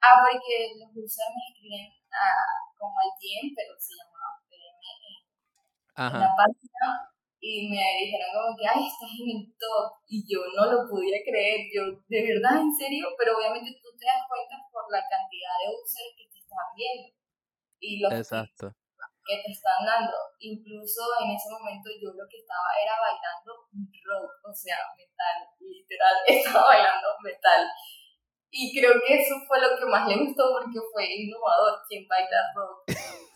Ah, 0.00 0.22
porque 0.22 0.78
los 0.78 0.90
usuarios 0.90 1.34
me 1.34 1.52
escriben 1.52 1.97
a, 2.12 2.28
como 2.78 2.94
DM, 3.18 3.52
pero 3.54 3.72
se 3.78 3.94
llamaba 3.96 4.38
en 5.98 6.14
la 6.14 6.30
página 6.30 7.10
y 7.42 7.70
me 7.70 7.82
dijeron 7.98 8.30
como 8.30 8.54
que, 8.54 8.66
ay, 8.66 8.86
estás 8.86 9.10
en 9.18 9.30
el 9.34 9.42
top. 9.58 9.98
Y 10.06 10.22
yo 10.26 10.42
no 10.54 10.70
lo 10.70 10.86
podía 10.86 11.18
creer, 11.26 11.66
yo, 11.74 11.90
de 12.06 12.20
verdad, 12.22 12.62
en 12.62 12.70
serio, 12.70 13.10
pero 13.18 13.34
obviamente 13.34 13.78
tú 13.82 13.90
te 13.98 14.06
das 14.06 14.22
cuenta 14.30 14.58
por 14.70 14.86
la 14.90 15.02
cantidad 15.02 15.54
de 15.58 15.74
users 15.74 16.14
que 16.14 16.26
te 16.30 16.38
están 16.38 16.66
viendo 16.74 17.10
y 17.78 17.98
los 18.02 18.12
Exacto. 18.14 18.74
Que, 19.26 19.42
te 19.44 19.50
están 19.52 19.84
dando. 19.84 20.16
Incluso 20.40 21.02
en 21.20 21.36
ese 21.36 21.50
momento 21.50 21.90
yo 22.00 22.10
lo 22.16 22.24
que 22.30 22.38
estaba 22.38 22.70
era 22.80 22.94
bailando 22.96 23.68
rock, 23.68 24.30
o 24.40 24.54
sea, 24.54 24.78
metal, 24.96 25.38
literal, 25.60 26.16
estaba 26.26 26.64
bailando 26.74 27.08
metal. 27.22 27.62
Y 28.50 28.78
creo 28.78 28.92
que 29.06 29.20
eso 29.20 29.34
fue 29.46 29.60
lo 29.60 29.78
que 29.78 29.86
más 29.86 30.08
le 30.08 30.24
gustó 30.24 30.44
porque 30.52 30.78
fue 30.92 31.06
innovador, 31.14 31.80
quien 31.88 32.06
baila 32.08 32.52
rock. 32.54 32.84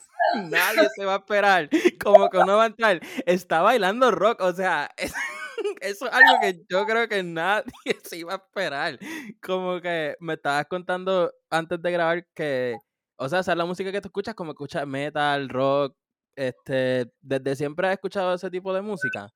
Nadie 0.51 0.89
se 0.95 1.05
va 1.05 1.15
a 1.15 1.19
esperar. 1.19 1.69
Como 2.03 2.31
que 2.31 2.39
uno 2.39 2.57
va 2.57 2.65
a 2.65 2.67
entrar. 2.67 3.01
Está 3.27 3.61
bailando 3.61 4.11
rock. 4.11 4.41
O 4.41 4.53
sea, 4.53 4.91
eso 5.81 6.07
es 6.07 6.13
algo 6.13 6.41
que 6.41 6.65
yo 6.69 6.87
creo 6.87 7.09
que 7.09 7.23
nadie 7.23 7.65
se 8.05 8.19
iba 8.19 8.35
a 8.35 8.37
esperar. 8.37 8.99
Como 9.43 9.81
que 9.81 10.17
me 10.21 10.35
estabas 10.35 10.67
contando 10.67 11.33
antes 11.51 11.81
de 11.81 11.91
grabar 11.91 12.27
que, 12.35 12.77
o 13.17 13.29
sea, 13.29 13.41
esa 13.41 13.55
la 13.55 13.65
música 13.65 13.93
que 13.93 14.01
tú 14.01 14.09
escuchas, 14.09 14.35
como 14.35 14.53
escuchas 14.53 14.87
metal, 14.87 15.49
rock. 15.49 15.97
Este, 16.35 17.13
¿desde 17.21 17.57
siempre 17.57 17.89
has 17.89 17.95
escuchado 17.95 18.35
ese 18.35 18.51
tipo 18.51 18.73
de 18.73 18.81
música? 18.81 19.29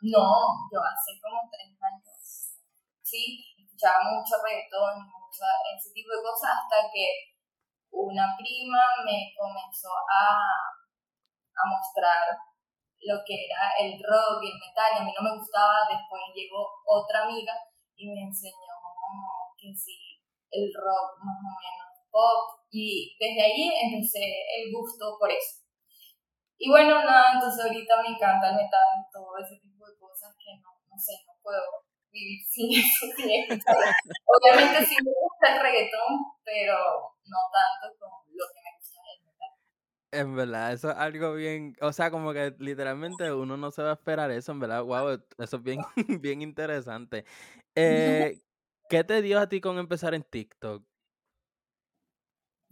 No, 0.00 0.26
yo 0.72 0.80
hace 0.80 1.20
como 1.22 1.48
tres 1.52 1.78
años. 1.80 2.58
Sí, 3.02 3.51
escuchaba 3.82 4.14
mucho 4.14 4.38
reggaetón, 4.38 5.10
mucho 5.10 5.42
ese 5.74 5.90
tipo 5.90 6.14
de 6.14 6.22
cosas 6.22 6.54
hasta 6.54 6.86
que 6.86 7.34
una 7.90 8.30
prima 8.38 8.78
me 9.04 9.34
comenzó 9.34 9.90
a, 9.90 10.38
a 11.50 11.62
mostrar 11.66 12.30
lo 13.02 13.18
que 13.26 13.34
era 13.50 13.74
el 13.82 13.98
rock 13.98 14.38
y 14.46 14.54
el 14.54 14.58
metal, 14.62 14.94
y 14.94 14.98
a 15.02 15.04
mí 15.04 15.10
no 15.10 15.22
me 15.26 15.36
gustaba, 15.36 15.90
después 15.90 16.22
llegó 16.30 16.62
otra 16.86 17.26
amiga 17.26 17.58
y 17.96 18.06
me 18.06 18.22
enseñó 18.22 18.70
que 19.58 19.74
sí, 19.74 19.98
el 20.50 20.70
rock 20.72 21.18
más 21.18 21.42
o 21.42 21.50
menos 21.58 21.90
pop, 22.06 22.62
y 22.70 23.16
desde 23.18 23.42
ahí 23.42 23.66
empecé 23.82 24.22
el 24.22 24.70
gusto 24.70 25.18
por 25.18 25.30
eso. 25.30 25.58
Y 26.56 26.70
bueno, 26.70 27.02
nada, 27.02 27.34
entonces 27.34 27.66
ahorita 27.66 28.02
me 28.02 28.14
encanta 28.14 28.50
el 28.50 28.62
metal 28.62 29.02
y 29.02 29.10
todo 29.10 29.34
ese 29.38 29.58
tipo 29.58 29.84
de 29.86 29.98
cosas 29.98 30.30
que 30.38 30.54
no, 30.62 30.70
no 30.86 30.96
sé, 30.96 31.18
no 31.26 31.34
puedo 31.42 31.82
vivir 32.12 32.44
sin 32.48 32.70
eso, 32.78 33.06
Obviamente 34.26 34.86
sí 34.86 34.96
me 35.02 35.10
gusta 35.10 35.54
el 35.54 35.62
reggaetón, 35.62 36.18
pero 36.44 36.76
no 37.24 37.38
tanto 37.52 37.98
como 37.98 38.24
lo 38.28 38.44
que 38.52 38.60
me 38.60 38.78
gusta 38.78 39.00
el 39.16 39.24
metal. 39.24 39.50
En 40.12 40.36
verdad, 40.36 40.72
eso 40.72 40.90
es 40.90 40.96
algo 40.96 41.34
bien, 41.34 41.74
o 41.80 41.92
sea, 41.92 42.10
como 42.10 42.32
que 42.32 42.54
literalmente 42.58 43.32
uno 43.32 43.56
no 43.56 43.70
se 43.70 43.82
va 43.82 43.90
a 43.90 43.94
esperar 43.94 44.30
eso, 44.30 44.52
en 44.52 44.60
verdad, 44.60 44.84
wow, 44.84 45.22
eso 45.38 45.56
es 45.56 45.62
bien, 45.62 45.80
bien 46.22 46.42
interesante. 46.42 47.24
Eh, 47.74 48.38
¿Qué 48.88 49.04
te 49.04 49.22
dio 49.22 49.40
a 49.40 49.48
ti 49.48 49.60
con 49.60 49.78
empezar 49.78 50.14
en 50.14 50.22
TikTok? 50.22 50.84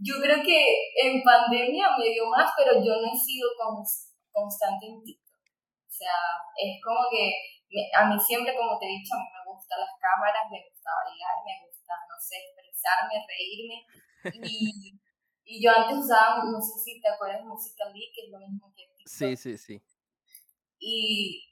Yo 0.03 0.15
creo 0.23 0.43
que 0.43 0.61
en 1.03 1.23
pandemia 1.23 1.89
me 1.99 2.09
dio 2.09 2.27
más, 2.27 2.51
pero 2.57 2.73
yo 2.75 2.93
no 3.01 3.13
he 3.13 3.19
sido 3.19 3.49
constante 4.33 4.87
en 4.87 5.03
TikTok. 5.03 5.41
O 5.89 5.93
sea, 5.93 6.13
es 6.57 6.81
como 6.83 7.01
que 7.11 7.33
a 7.95 8.05
mí 8.07 8.19
siempre, 8.19 8.57
como 8.57 8.79
te 8.79 8.87
he 8.87 8.99
dicho, 8.99 9.15
a 9.15 9.23
mí 9.23 9.29
me 9.31 9.47
gustan 9.47 9.79
las 9.81 9.95
cámaras, 10.03 10.51
me 10.51 10.59
gusta 10.67 10.91
bailar, 10.91 11.37
me 11.47 11.55
gusta, 11.63 11.95
no 12.09 12.17
sé, 12.19 12.35
expresarme, 12.43 13.23
reírme. 13.23 13.79
Y, 14.43 14.99
y 15.45 15.55
yo 15.63 15.71
antes 15.71 15.99
usaba, 15.99 16.43
no 16.43 16.59
sé 16.61 16.75
si 16.83 17.01
te 17.01 17.09
acuerdas, 17.09 17.47
Musical.ly, 17.47 18.11
que 18.15 18.27
es 18.27 18.31
lo 18.31 18.39
mismo 18.39 18.73
que 18.75 18.91
TikTok. 18.99 19.07
Sí, 19.07 19.37
sí, 19.37 19.59
sí. 19.59 19.83
Y 20.81 21.47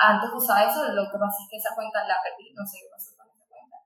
antes 0.00 0.30
usaba 0.32 0.64
eso, 0.64 0.80
lo 0.96 1.04
que 1.12 1.18
pasa 1.20 1.36
es 1.44 1.48
que 1.50 1.60
esa 1.60 1.74
cuenta 1.74 2.08
la 2.08 2.16
perdí, 2.24 2.52
no 2.56 2.64
sé 2.64 2.80
qué 2.80 2.88
pasó 2.88 3.12
con 3.20 3.28
esa 3.28 3.44
cuenta. 3.44 3.76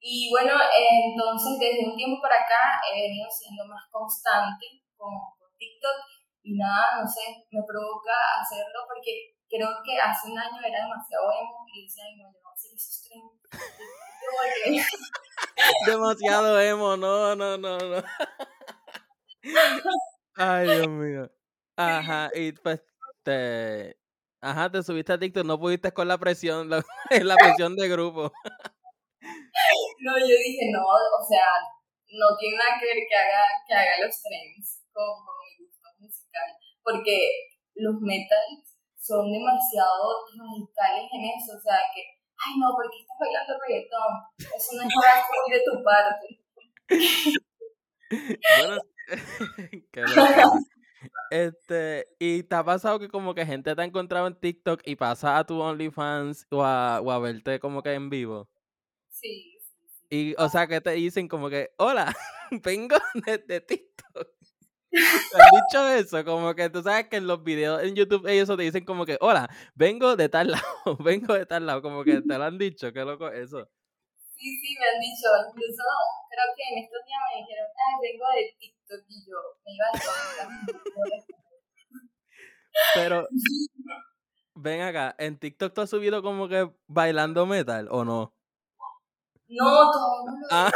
Y 0.00 0.30
bueno, 0.32 0.56
entonces 0.56 1.60
desde 1.60 1.84
un 1.84 1.96
tiempo 1.96 2.16
para 2.22 2.40
acá 2.40 2.80
he 2.88 3.12
venido 3.12 3.28
siendo 3.28 3.68
más 3.68 3.84
constante 3.92 4.88
con, 4.96 5.12
con 5.36 5.52
TikTok 5.58 6.09
y 6.42 6.56
nada, 6.56 7.02
no 7.02 7.08
sé, 7.08 7.44
me 7.50 7.60
provoca 7.66 8.12
hacerlo 8.40 8.80
porque 8.88 9.36
creo 9.48 9.68
que 9.84 9.98
hace 9.98 10.30
un 10.30 10.38
año 10.38 10.58
era 10.64 10.84
demasiado 10.84 11.30
emo 11.32 11.66
y 11.74 11.82
decía, 11.84 12.04
ay, 12.06 12.16
no, 12.16 12.24
yo 12.32 12.38
no 12.38 12.40
voy 12.42 12.52
a 12.52 12.54
hacer 12.54 12.72
esos 12.74 13.02
tren. 13.02 13.22
demasiado 15.86 16.60
emo, 16.60 16.96
no, 16.96 17.36
no, 17.36 17.58
no, 17.58 17.78
no. 17.78 18.02
Ay, 20.36 20.66
Dios 20.66 20.88
mío. 20.88 21.30
Ajá, 21.76 22.30
y 22.34 22.52
pues 22.52 22.80
te... 23.22 23.98
Ajá, 24.42 24.70
te 24.70 24.82
subiste 24.82 25.12
a 25.12 25.18
TikTok, 25.18 25.44
no 25.44 25.58
pudiste 25.58 25.92
con 25.92 26.08
la 26.08 26.16
presión, 26.16 26.70
la, 26.70 26.82
la 27.10 27.36
presión 27.36 27.76
de 27.76 27.88
grupo. 27.88 28.32
No, 30.00 30.18
yo 30.18 30.24
dije, 30.26 30.70
no, 30.72 30.80
o 30.80 31.28
sea, 31.28 31.44
no 32.08 32.36
tiene 32.38 32.56
nada 32.56 32.78
que 32.80 32.86
ver 32.86 32.96
que 33.06 33.16
haga, 33.16 33.42
que 33.66 33.74
haga 33.74 34.06
los 34.06 34.22
trends 34.22 34.82
con, 34.92 35.04
con 35.04 35.34
musical, 36.30 36.56
porque 36.82 37.30
los 37.74 38.00
metals 38.00 38.76
son 38.96 39.32
demasiado 39.32 40.26
radicales 40.36 41.10
en 41.12 41.24
eso, 41.24 41.56
o 41.56 41.60
sea, 41.60 41.78
que, 41.94 42.02
ay 42.36 42.58
no, 42.58 42.74
¿por 42.74 42.90
qué 42.90 42.98
estás 43.00 43.16
bailando 43.18 43.54
reggaetón? 43.66 44.12
Eso 44.38 44.76
no 44.76 44.82
es 44.82 44.94
muy 45.28 45.50
de 45.52 45.62
tu 45.64 45.82
parte. 45.84 46.26
bueno, 48.58 48.82
qué 49.92 50.04
Este, 51.30 52.08
¿y 52.18 52.42
te 52.42 52.54
ha 52.54 52.64
pasado 52.64 52.98
que 52.98 53.08
como 53.08 53.34
que 53.34 53.46
gente 53.46 53.74
te 53.74 53.80
ha 53.80 53.84
encontrado 53.84 54.26
en 54.26 54.38
TikTok 54.38 54.82
y 54.84 54.96
pasa 54.96 55.38
a 55.38 55.44
tu 55.44 55.60
OnlyFans 55.60 56.46
o 56.50 56.62
a, 56.62 57.00
o 57.00 57.10
a 57.10 57.18
verte 57.18 57.58
como 57.58 57.82
que 57.82 57.94
en 57.94 58.10
vivo? 58.10 58.48
Sí, 59.08 59.58
Y, 60.10 60.34
o 60.38 60.48
sea, 60.48 60.66
que 60.66 60.80
te 60.80 60.92
dicen 60.92 61.28
como 61.28 61.48
que, 61.50 61.70
hola, 61.78 62.14
vengo 62.50 62.96
de 63.46 63.60
TikTok. 63.60 64.39
¿Te 64.90 64.98
han 65.42 65.50
dicho 65.52 65.88
eso? 65.88 66.24
Como 66.24 66.54
que 66.54 66.68
tú 66.68 66.82
sabes 66.82 67.08
que 67.08 67.16
en 67.16 67.26
los 67.26 67.42
videos 67.42 67.82
en 67.82 67.94
YouTube 67.94 68.26
ellos 68.26 68.48
te 68.48 68.62
dicen 68.62 68.84
como 68.84 69.06
que, 69.06 69.16
hola, 69.20 69.48
vengo 69.74 70.16
de 70.16 70.28
tal 70.28 70.50
lado, 70.84 70.96
vengo 70.98 71.34
de 71.34 71.46
tal 71.46 71.66
lado, 71.66 71.82
como 71.82 72.04
que 72.04 72.20
te 72.20 72.38
lo 72.38 72.44
han 72.44 72.58
dicho, 72.58 72.92
qué 72.92 73.04
loco 73.04 73.28
eso. 73.28 73.68
Sí, 74.36 74.56
sí, 74.58 74.76
me 74.78 74.86
han 74.86 75.00
dicho, 75.00 75.28
incluso 75.48 75.82
creo 76.30 76.46
que 76.56 76.62
en 76.72 76.84
estos 76.84 77.04
días 77.04 77.20
me 77.28 77.40
dijeron, 77.42 77.66
ah, 77.76 77.98
vengo 78.00 78.24
de 78.34 78.56
TikTok 78.58 79.04
y 79.08 79.26
yo 79.28 79.36
me 79.64 79.74
iba 79.74 79.86
a 79.86 79.94
Pero, 82.94 83.28
ven 84.54 84.80
acá, 84.80 85.14
¿en 85.18 85.38
TikTok 85.38 85.74
tú 85.74 85.80
has 85.82 85.90
subido 85.90 86.22
como 86.22 86.48
que 86.48 86.70
bailando 86.86 87.44
metal 87.44 87.88
o 87.90 88.04
no? 88.04 88.32
No, 89.48 89.64
todavía 89.64 90.30
no 90.30 90.38
lo 90.40 90.46
ah. 90.50 90.72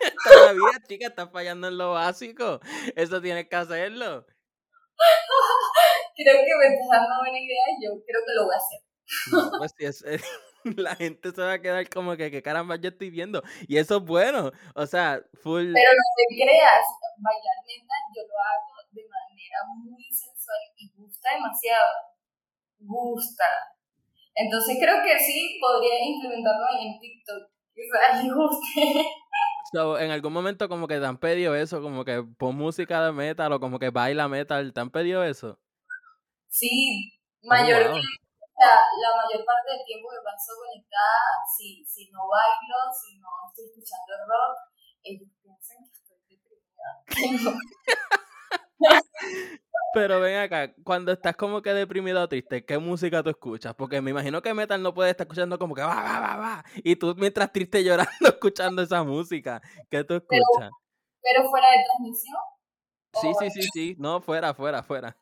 Todavía, 0.24 0.82
chica, 0.86 1.06
estás 1.08 1.30
fallando 1.30 1.68
en 1.68 1.78
lo 1.78 1.92
básico. 1.92 2.60
Eso 2.94 3.20
tienes 3.20 3.48
que 3.48 3.56
hacerlo. 3.56 4.26
creo 6.16 6.44
que 6.44 6.54
me 6.58 6.74
estás 6.74 6.88
dando 6.90 7.18
buena 7.20 7.38
idea 7.38 7.64
y 7.78 7.84
yo 7.84 7.90
creo 8.04 8.20
que 8.26 8.34
lo 8.34 8.44
voy 8.46 8.54
a 8.54 8.58
hacer. 8.58 8.80
pues 9.58 9.72
sí, 9.76 9.84
es, 9.84 10.04
la 10.76 10.96
gente 10.96 11.30
se 11.30 11.40
va 11.40 11.52
a 11.54 11.62
quedar 11.62 11.88
como 11.88 12.16
que, 12.16 12.30
¿qué 12.30 12.42
caramba 12.42 12.76
yo 12.76 12.90
estoy 12.90 13.10
viendo? 13.10 13.42
Y 13.66 13.78
eso 13.78 13.98
es 13.98 14.04
bueno. 14.04 14.50
O 14.74 14.86
sea, 14.86 15.22
full. 15.42 15.72
Pero 15.72 15.90
no 15.92 16.06
te 16.16 16.34
creas, 16.34 16.84
bailar 17.18 17.58
mental 17.66 18.02
yo 18.14 18.22
lo 18.22 18.36
hago 18.38 18.74
de 18.90 19.02
manera 19.02 19.58
muy 19.76 20.04
sensual 20.10 20.58
y 20.76 20.90
gusta 20.96 21.34
demasiado. 21.34 21.94
Gusta. 22.80 23.44
Entonces 24.34 24.76
creo 24.80 25.02
que 25.02 25.18
sí 25.18 25.58
podría 25.60 25.98
implementarlo 26.04 26.66
en 26.80 26.98
TikTok. 27.00 27.50
Que 27.74 27.82
sea, 27.86 28.22
guste. 28.22 29.06
So, 29.72 29.98
en 29.98 30.10
algún 30.10 30.32
momento 30.32 30.68
como 30.68 30.88
que 30.88 30.98
te 30.98 31.06
han 31.06 31.18
pedido 31.18 31.54
eso, 31.54 31.82
como 31.82 32.04
que 32.04 32.22
pon 32.38 32.56
música 32.56 33.04
de 33.04 33.12
metal 33.12 33.52
o 33.52 33.60
como 33.60 33.78
que 33.78 33.90
baila 33.90 34.28
metal, 34.28 34.72
¿te 34.72 34.80
han 34.80 34.90
pedido 34.90 35.22
eso? 35.24 35.58
Sí, 36.48 37.12
mayor 37.42 37.92
oh, 37.92 38.00
la 38.58 39.10
mayor 39.14 39.44
parte 39.44 39.72
del 39.72 39.84
tiempo 39.84 40.08
que 40.10 40.24
paso 40.24 40.52
conectada, 40.58 41.44
si, 41.56 41.84
si 41.84 42.10
no 42.10 42.26
bailo, 42.28 42.78
si 42.92 43.18
no 43.18 43.28
estoy 43.48 43.66
escuchando 43.66 44.14
rock, 44.26 44.56
ellos 45.04 45.28
piensan 45.42 45.76
que 45.84 45.92
estoy 45.92 46.18
deprimida. 46.28 47.54
Pero 49.94 50.20
ven 50.20 50.36
acá, 50.36 50.74
cuando 50.84 51.12
estás 51.12 51.34
como 51.36 51.62
que 51.62 51.72
deprimido 51.72 52.22
o 52.22 52.28
triste, 52.28 52.64
¿qué 52.64 52.78
música 52.78 53.22
tú 53.22 53.30
escuchas? 53.30 53.74
Porque 53.74 54.02
me 54.02 54.10
imagino 54.10 54.42
que 54.42 54.52
metal 54.52 54.82
no 54.82 54.92
puede 54.92 55.10
estar 55.10 55.24
escuchando 55.26 55.58
como 55.58 55.74
que 55.74 55.82
va, 55.82 55.94
va, 55.94 56.20
va, 56.20 56.36
va. 56.36 56.64
Y 56.84 56.96
tú 56.96 57.14
mientras 57.16 57.50
triste 57.52 57.82
llorando 57.84 58.28
escuchando 58.28 58.82
esa 58.82 59.02
música. 59.02 59.62
¿Qué 59.90 60.04
tú 60.04 60.14
escuchas? 60.14 60.70
Pero, 61.22 61.48
fuera 61.48 61.66
de 61.70 61.84
transmisión. 61.84 62.36
Sí, 63.14 63.32
sí, 63.40 63.50
sí, 63.50 63.68
sí. 63.72 63.96
No, 63.98 64.20
fuera, 64.20 64.52
fuera, 64.52 64.82
fuera. 64.82 65.16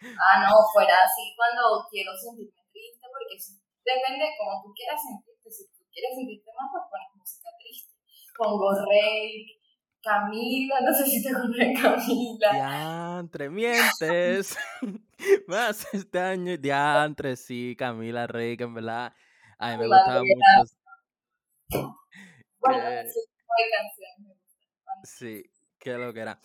Ah, 0.00 0.36
no, 0.42 0.56
fuera 0.72 0.94
así 0.94 1.34
cuando 1.36 1.86
quiero 1.90 2.16
sentirme 2.16 2.62
triste, 2.72 3.06
porque 3.06 3.36
depende 3.84 4.24
de 4.24 4.32
cómo 4.38 4.62
tú 4.62 4.72
quieras 4.74 5.00
sentirte. 5.02 5.50
Si 5.50 5.66
tú 5.66 5.84
quieres 5.90 6.14
sentirte 6.14 6.50
más, 6.58 6.70
pues 6.70 6.84
pones 6.90 7.10
música 7.14 7.50
triste. 7.58 7.92
Pongo 8.38 8.70
rey, 8.86 9.61
Camila, 10.02 10.80
no 10.80 10.92
sé 10.92 11.06
si 11.06 11.22
te 11.22 11.30
acuerdas 11.30 11.56
de 11.56 11.74
Camila. 11.80 12.52
Diantre, 12.52 13.50
mientes. 13.50 14.56
Más 15.46 15.86
este 15.94 16.18
año, 16.18 16.56
diantre, 16.56 17.36
sí, 17.36 17.76
Camila 17.78 18.26
Rey, 18.26 18.56
que 18.56 18.64
en 18.64 18.74
verdad, 18.74 19.14
a 19.58 19.70
mí 19.70 19.78
me 19.78 19.86
gustaba 19.86 20.22
mucho. 20.22 21.96
Bueno, 22.58 22.78
que... 22.78 22.84
de 22.84 23.04
canciones 23.04 24.38
Sí, 25.04 25.50
qué 25.78 25.92
lo 25.94 26.12
que 26.12 26.20
era. 26.20 26.40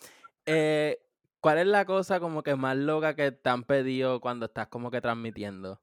Eh, 0.46 1.00
¿Cuál 1.42 1.60
es 1.60 1.68
la 1.68 1.86
cosa 1.86 2.20
como 2.20 2.44
que 2.44 2.56
más 2.56 2.76
loca 2.76 3.16
que 3.16 3.32
te 3.32 3.50
han 3.50 3.64
pedido 3.64 4.22
cuando 4.22 4.48
estás 4.48 4.68
como 4.68 4.92
que 4.92 5.02
transmitiendo? 5.02 5.82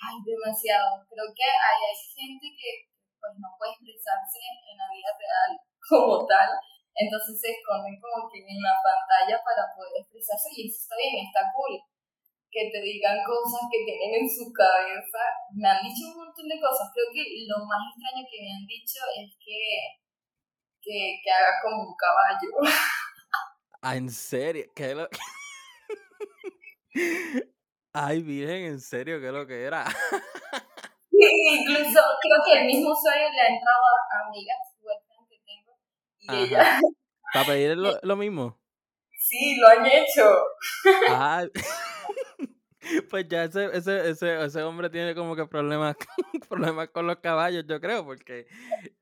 Ay, 0.00 0.16
demasiado. 0.24 1.06
Creo 1.08 1.32
que 1.34 1.44
hay, 1.44 1.80
hay 1.88 1.96
gente 2.14 2.46
que 2.56 2.90
pues 3.20 3.32
no 3.38 3.48
puede 3.58 3.72
expresarse 3.72 4.38
en 4.70 4.78
la 4.78 4.88
vida 4.92 5.10
real 5.18 5.60
como 5.88 6.26
tal, 6.26 6.50
entonces 6.96 7.36
se 7.36 7.52
esconden 7.52 8.00
como 8.00 8.24
que 8.32 8.40
en 8.40 8.56
la 8.64 8.72
pantalla 8.80 9.36
para 9.44 9.68
poder 9.76 10.00
expresarse 10.00 10.48
y 10.56 10.64
eso 10.64 10.80
está 10.80 10.96
bien, 10.96 11.20
está 11.20 11.44
cool. 11.52 11.76
Que 12.48 12.72
te 12.72 12.80
digan 12.80 13.20
cosas 13.20 13.68
que 13.68 13.84
tienen 13.84 14.24
en 14.24 14.24
su 14.24 14.48
cabeza. 14.48 15.20
Me 15.52 15.68
han 15.68 15.84
dicho 15.84 16.08
un 16.08 16.24
montón 16.24 16.48
de 16.48 16.56
cosas. 16.56 16.88
Creo 16.94 17.12
que 17.12 17.44
lo 17.44 17.60
más 17.68 17.84
extraño 17.92 18.24
que 18.24 18.40
me 18.40 18.56
han 18.56 18.64
dicho 18.64 19.04
es 19.12 19.28
que, 19.36 20.00
que, 20.80 21.20
que 21.20 21.30
haga 21.30 21.60
como 21.60 21.84
un 21.84 21.92
caballo. 22.00 22.48
Ah, 23.82 23.96
¿en 23.96 24.08
serio? 24.08 24.64
¿Qué 24.74 24.94
lo... 24.94 25.06
Ay, 27.92 28.22
virgen, 28.22 28.64
¿en 28.64 28.80
serio 28.80 29.20
qué 29.20 29.26
es 29.26 29.32
lo 29.32 29.46
que 29.46 29.64
era? 29.64 29.84
sí, 31.10 31.58
incluso 31.60 32.00
creo 32.20 32.40
que 32.44 32.52
el 32.60 32.66
mismo 32.66 32.92
usuario 32.92 33.30
le 33.30 33.40
ha 33.40 33.48
entrado 33.48 33.84
a 33.84 34.26
amigas 34.26 34.75
ella... 36.28 36.80
¿Para 37.32 37.46
pedir 37.46 37.76
lo, 37.76 37.98
lo, 38.02 38.16
mismo? 38.16 38.58
Sí, 39.28 39.56
lo 39.56 39.68
han 39.68 39.86
hecho. 39.86 40.22
Ah, 41.10 41.44
pues 43.10 43.26
ya 43.28 43.44
ese, 43.44 43.66
ese, 43.76 44.10
ese, 44.10 44.44
ese 44.44 44.62
hombre 44.62 44.90
tiene 44.90 45.14
como 45.14 45.34
que 45.34 45.46
problemas, 45.46 45.96
problemas 46.48 46.88
con 46.90 47.06
los 47.06 47.16
caballos, 47.18 47.64
yo 47.66 47.80
creo, 47.80 48.04
porque 48.04 48.46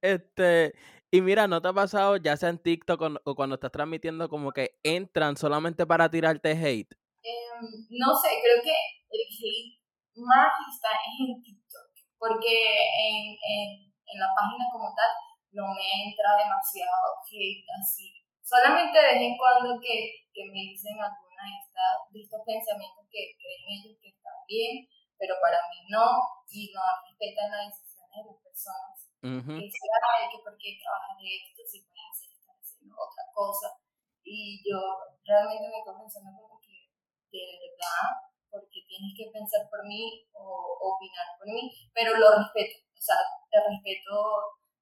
este, 0.00 0.74
y 1.10 1.20
mira, 1.20 1.46
¿no 1.46 1.60
te 1.60 1.68
ha 1.68 1.72
pasado, 1.72 2.16
ya 2.16 2.36
sea 2.36 2.48
en 2.48 2.58
TikTok 2.58 3.20
o, 3.24 3.34
cuando 3.34 3.54
estás 3.54 3.72
transmitiendo, 3.72 4.28
como 4.28 4.52
que 4.52 4.78
entran 4.82 5.36
solamente 5.36 5.86
para 5.86 6.10
tirarte 6.10 6.52
hate? 6.52 6.92
Em, 7.22 7.86
no 7.90 8.14
sé, 8.16 8.28
creo 8.42 8.62
que 8.62 8.74
el 9.10 9.20
hate 9.30 9.80
más 10.16 10.52
está 10.72 10.88
en 11.20 11.42
TikTok, 11.42 11.90
porque 12.18 12.48
en, 12.48 13.36
en, 13.36 13.92
en 14.06 14.20
la 14.20 14.28
página 14.34 14.64
como 14.72 14.92
tal 14.94 15.33
no 15.54 15.70
me 15.70 15.86
entra 16.04 16.36
demasiado 16.36 17.22
hate 17.22 17.66
así. 17.78 18.10
Solamente 18.42 18.98
de 18.98 19.14
vez 19.14 19.22
en 19.22 19.38
cuando 19.38 19.80
que, 19.80 20.26
que 20.34 20.44
me 20.50 20.74
dicen 20.74 21.00
alguna 21.00 21.42
de, 21.48 22.12
de 22.12 22.18
estos 22.20 22.42
pensamientos 22.44 23.06
que 23.08 23.38
creen 23.38 23.64
ellos 23.70 23.96
que 24.02 24.10
están 24.10 24.36
bien, 24.46 24.84
pero 25.16 25.38
para 25.40 25.56
mí 25.70 25.86
no, 25.88 26.20
y 26.50 26.68
no 26.74 26.82
respetan 27.06 27.50
las 27.50 27.72
decisiones 27.72 28.12
de 28.18 28.30
las 28.30 28.40
personas. 28.42 28.96
Uh 29.24 29.40
-huh. 29.40 29.56
que 29.56 29.72
se 29.72 29.80
que 29.80 30.38
por 30.44 30.54
qué 30.60 30.76
trabajas 30.76 31.16
de 31.16 31.28
esto, 31.32 31.64
si 31.64 31.80
puedes 31.88 32.04
hacer, 32.12 32.36
haciendo 32.44 32.92
otra 32.92 33.24
cosa. 33.32 33.72
Y 34.20 34.60
yo 34.60 34.76
realmente 35.24 35.64
me 35.70 35.80
estoy 35.80 35.96
pensando 35.96 36.28
como 36.36 36.60
que 36.60 36.92
de 37.32 37.44
verdad, 37.64 38.20
porque 38.52 38.84
tienes 38.86 39.16
que 39.16 39.32
pensar 39.32 39.64
por 39.72 39.80
mí 39.88 40.28
o 40.36 40.44
opinar 40.92 41.26
por 41.40 41.48
mí, 41.48 41.72
pero 41.96 42.14
lo 42.20 42.38
respeto, 42.38 42.84
o 42.92 43.00
sea, 43.00 43.18
te 43.50 43.58
respeto 43.64 44.12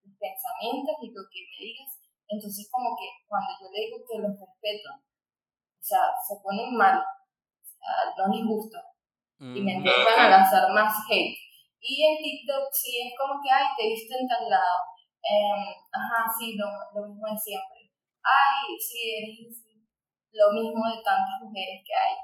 tus 0.02 0.14
pensamientos 0.18 0.99
y 1.00 1.09
lo 1.14 1.23
que 1.30 1.40
me 1.47 1.56
digas. 1.62 2.02
Entonces 2.28 2.68
como 2.71 2.97
que 2.99 3.09
cuando 3.28 3.50
yo 3.61 3.71
le 3.71 3.80
digo 3.87 3.99
que 4.02 4.18
los 4.18 4.35
respeto, 4.35 4.90
o 4.99 5.85
sea, 5.85 6.11
se 6.26 6.42
ponen 6.42 6.75
mal, 6.75 6.99
o 6.99 7.65
sea, 7.65 8.10
no 8.19 8.34
les 8.34 8.45
gusta. 8.47 8.78
Y 9.43 9.58
me 9.58 9.75
empiezan 9.75 10.19
a 10.19 10.30
lanzar 10.30 10.71
más 10.71 10.95
hate. 11.10 11.34
Y 11.82 11.95
en 12.06 12.23
TikTok 12.23 12.71
sí 12.71 13.02
es 13.02 13.10
como 13.19 13.43
que, 13.43 13.50
ay, 13.50 13.67
te 13.75 13.91
viste 13.91 14.15
en 14.15 14.28
tal 14.28 14.47
lado. 14.49 14.86
Eh, 15.19 15.75
ajá, 15.91 16.30
sí, 16.30 16.54
lo, 16.54 16.71
lo, 16.95 17.10
mismo 17.10 17.26
de 17.26 17.36
siempre. 17.36 17.91
Ay, 18.23 18.78
sí, 18.78 19.02
eres 19.19 19.62
lo 20.30 20.47
mismo 20.54 20.86
de 20.86 21.02
tantas 21.02 21.43
mujeres 21.43 21.82
que 21.82 21.95
hay. 21.95 22.15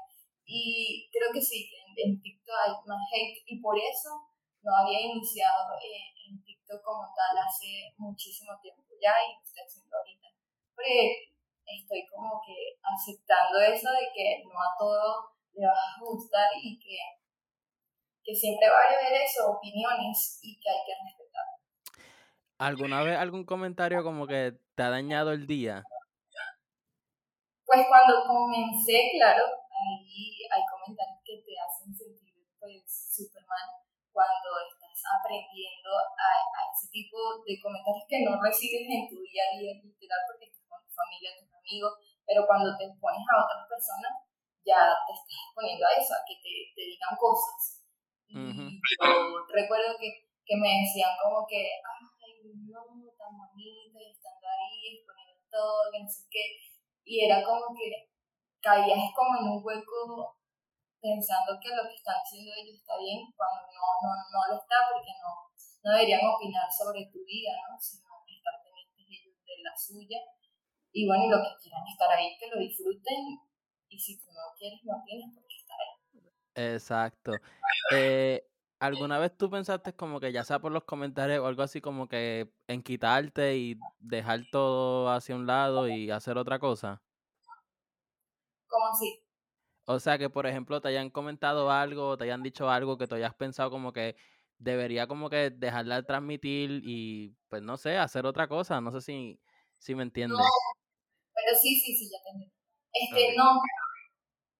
Y 0.45 1.09
creo 1.11 1.29
que 1.33 1.41
sí, 1.41 1.69
en, 1.75 1.91
en 1.91 2.21
TikTok 2.21 2.55
hay 2.55 2.71
más 2.87 3.03
hate 3.11 3.43
y 3.45 3.59
por 3.59 3.77
eso 3.77 4.09
no 4.63 4.71
había 4.75 5.01
iniciado 5.01 5.75
eh, 5.75 6.18
TikTok 6.69 6.83
como 6.83 7.09
tal 7.15 7.37
hace 7.37 7.93
muchísimo 7.97 8.53
tiempo 8.61 8.83
ya 9.01 9.13
y 9.25 9.33
lo 9.33 9.43
estoy 9.43 9.63
haciendo 9.65 9.97
ahorita. 9.97 10.27
Pero 10.75 11.09
estoy 11.65 12.05
como 12.07 12.41
que 12.45 12.77
aceptando 12.81 13.59
eso 13.59 13.89
de 13.91 14.05
que 14.13 14.43
no 14.45 14.53
a 14.61 14.77
todo 14.77 15.33
le 15.53 15.65
va 15.65 15.73
a 15.73 15.99
gustar 15.99 16.49
y 16.61 16.79
que 16.79 16.97
que 18.23 18.35
siempre 18.35 18.69
va 18.69 18.81
a 18.81 18.85
haber 18.85 19.21
eso, 19.23 19.49
opiniones 19.49 20.39
y 20.43 20.59
que 20.59 20.69
hay 20.69 20.85
que 20.85 20.93
respetar. 21.03 21.45
¿Alguna 22.59 23.01
vez 23.01 23.17
algún 23.17 23.43
comentario 23.45 24.03
como 24.03 24.27
que 24.27 24.53
te 24.75 24.83
ha 24.83 24.89
dañado 24.89 25.31
el 25.31 25.47
día? 25.47 25.83
Pues 27.65 27.85
cuando 27.87 28.27
comencé, 28.27 29.09
claro, 29.17 29.45
ahí 29.45 30.45
hay 30.51 30.61
comentarios 30.69 31.19
que 31.23 31.41
te 31.41 31.53
hacen 31.57 31.95
sentir 31.95 32.35
pues 32.59 32.83
súper 33.15 33.41
mal 33.45 33.65
cuando 34.11 34.49
aprendiendo 35.05 35.89
a, 35.95 36.05
a, 36.15 36.59
ese 36.71 36.87
tipo 36.91 37.39
de 37.45 37.59
comentarios 37.59 38.05
que 38.07 38.23
no 38.23 38.39
recibes 38.39 38.87
en 38.87 39.07
tu 39.07 39.19
día 39.23 39.43
a 39.47 39.55
día 39.57 39.73
literal 39.79 40.21
porque 40.27 40.51
estás 40.51 40.65
con 40.67 40.81
tu 40.83 40.91
familia, 40.91 41.37
tus 41.39 41.51
amigos, 41.51 41.93
pero 42.25 42.45
cuando 42.45 42.75
te 42.77 42.85
expones 42.87 43.25
a 43.25 43.41
otras 43.43 43.63
personas 43.67 44.13
ya 44.63 44.91
te 45.07 45.11
estás 45.15 45.39
exponiendo 45.49 45.83
a 45.87 45.95
eso, 45.95 46.13
a 46.13 46.25
que 46.27 46.35
te, 46.41 46.53
te 46.75 46.81
digan 46.89 47.15
cosas 47.17 47.79
y 48.29 48.77
yo 48.77 49.45
recuerdo 49.49 49.97
que, 49.97 50.29
que 50.45 50.55
me 50.55 50.85
decían 50.85 51.17
como 51.17 51.47
que, 51.49 51.81
ay, 51.81 52.05
no, 52.69 52.85
tan 53.17 53.33
bonita, 53.33 53.97
y 53.97 54.11
estando 54.13 54.45
ahí, 54.45 55.01
exponiendo 55.01 55.41
todo, 55.49 55.89
que 55.91 56.03
no 56.03 56.09
sé 56.09 56.27
qué. 56.29 56.45
Y 57.05 57.25
era 57.25 57.43
como 57.43 57.73
que 57.73 58.13
caías 58.61 59.09
como 59.15 59.33
en 59.41 59.49
un 59.49 59.65
hueco 59.65 60.37
pensando 61.01 61.57
que 61.59 61.71
lo 61.75 61.87
que 61.87 61.95
están 61.95 62.19
diciendo 62.23 62.51
ellos 62.55 62.79
está 62.79 62.99
bien, 62.99 63.27
cuando 63.35 63.67
no, 63.71 63.83
no, 64.03 64.09
no 64.31 64.39
lo 64.51 64.55
está, 64.59 64.75
porque 64.91 65.15
no, 65.19 65.31
no 65.83 65.89
deberían 65.95 66.27
opinar 66.27 66.67
sobre 66.71 67.07
tu 67.07 67.23
vida, 67.25 67.55
¿no? 67.67 67.79
sino 67.79 68.07
estar 68.27 68.55
pendientes 68.63 69.05
ellos 69.07 69.35
de 69.43 69.55
la 69.63 69.73
suya. 69.75 70.19
Y 70.91 71.07
bueno, 71.07 71.29
lo 71.29 71.43
que 71.43 71.55
quieran 71.61 71.85
estar 71.87 72.11
ahí, 72.11 72.35
que 72.37 72.47
lo 72.47 72.59
disfruten, 72.59 73.39
y 73.89 73.99
si 73.99 74.19
tú 74.19 74.27
no 74.31 74.53
quieres, 74.57 74.79
no 74.83 75.01
tienes 75.05 75.33
por 75.33 75.45
qué 75.47 75.55
estar 75.55 75.77
ahí. 75.79 76.73
Exacto. 76.73 77.31
Eh, 77.91 78.45
¿Alguna 78.79 79.19
vez 79.19 79.35
tú 79.37 79.49
pensaste 79.49 79.93
como 79.93 80.19
que 80.19 80.31
ya 80.31 80.43
sea 80.43 80.59
por 80.59 80.71
los 80.71 80.83
comentarios 80.83 81.39
o 81.39 81.47
algo 81.47 81.63
así 81.63 81.81
como 81.81 82.07
que 82.07 82.49
en 82.67 82.81
quitarte 82.81 83.57
y 83.57 83.77
dejar 83.99 84.41
todo 84.51 85.09
hacia 85.09 85.35
un 85.35 85.45
lado 85.45 85.87
y 85.87 86.11
hacer 86.11 86.37
otra 86.37 86.59
cosa? 86.59 87.01
¿Cómo 88.67 88.87
así? 88.87 89.28
O 89.89 89.97
sea, 89.99 90.19
que 90.19 90.29
por 90.29 90.45
ejemplo 90.45 90.79
te 90.79 90.89
hayan 90.89 91.09
comentado 91.09 91.71
algo, 91.71 92.15
te 92.15 92.25
hayan 92.25 92.43
dicho 92.43 92.69
algo 92.69 92.99
que 92.99 93.07
tú 93.07 93.15
hayas 93.15 93.33
pensado 93.33 93.71
como 93.71 93.91
que 93.91 94.15
debería 94.59 95.07
como 95.07 95.31
que 95.31 95.49
dejarla 95.49 95.95
de 95.95 96.03
transmitir 96.05 96.85
y 96.85 97.33
pues 97.49 97.63
no 97.63 97.75
sé, 97.75 97.97
hacer 97.97 98.27
otra 98.27 98.47
cosa. 98.47 98.79
No 98.81 98.91
sé 98.91 99.01
si, 99.01 99.41
si 99.79 99.95
me 99.95 100.03
entiendes. 100.03 100.37
No, 100.37 100.45
pero 101.33 101.57
sí, 101.57 101.73
sí, 101.81 101.97
sí, 101.97 102.05
ya 102.05 102.21
te 102.21 102.29
entiendo. 102.29 102.53
Este, 102.93 103.33
okay. 103.33 103.35
no, 103.35 103.57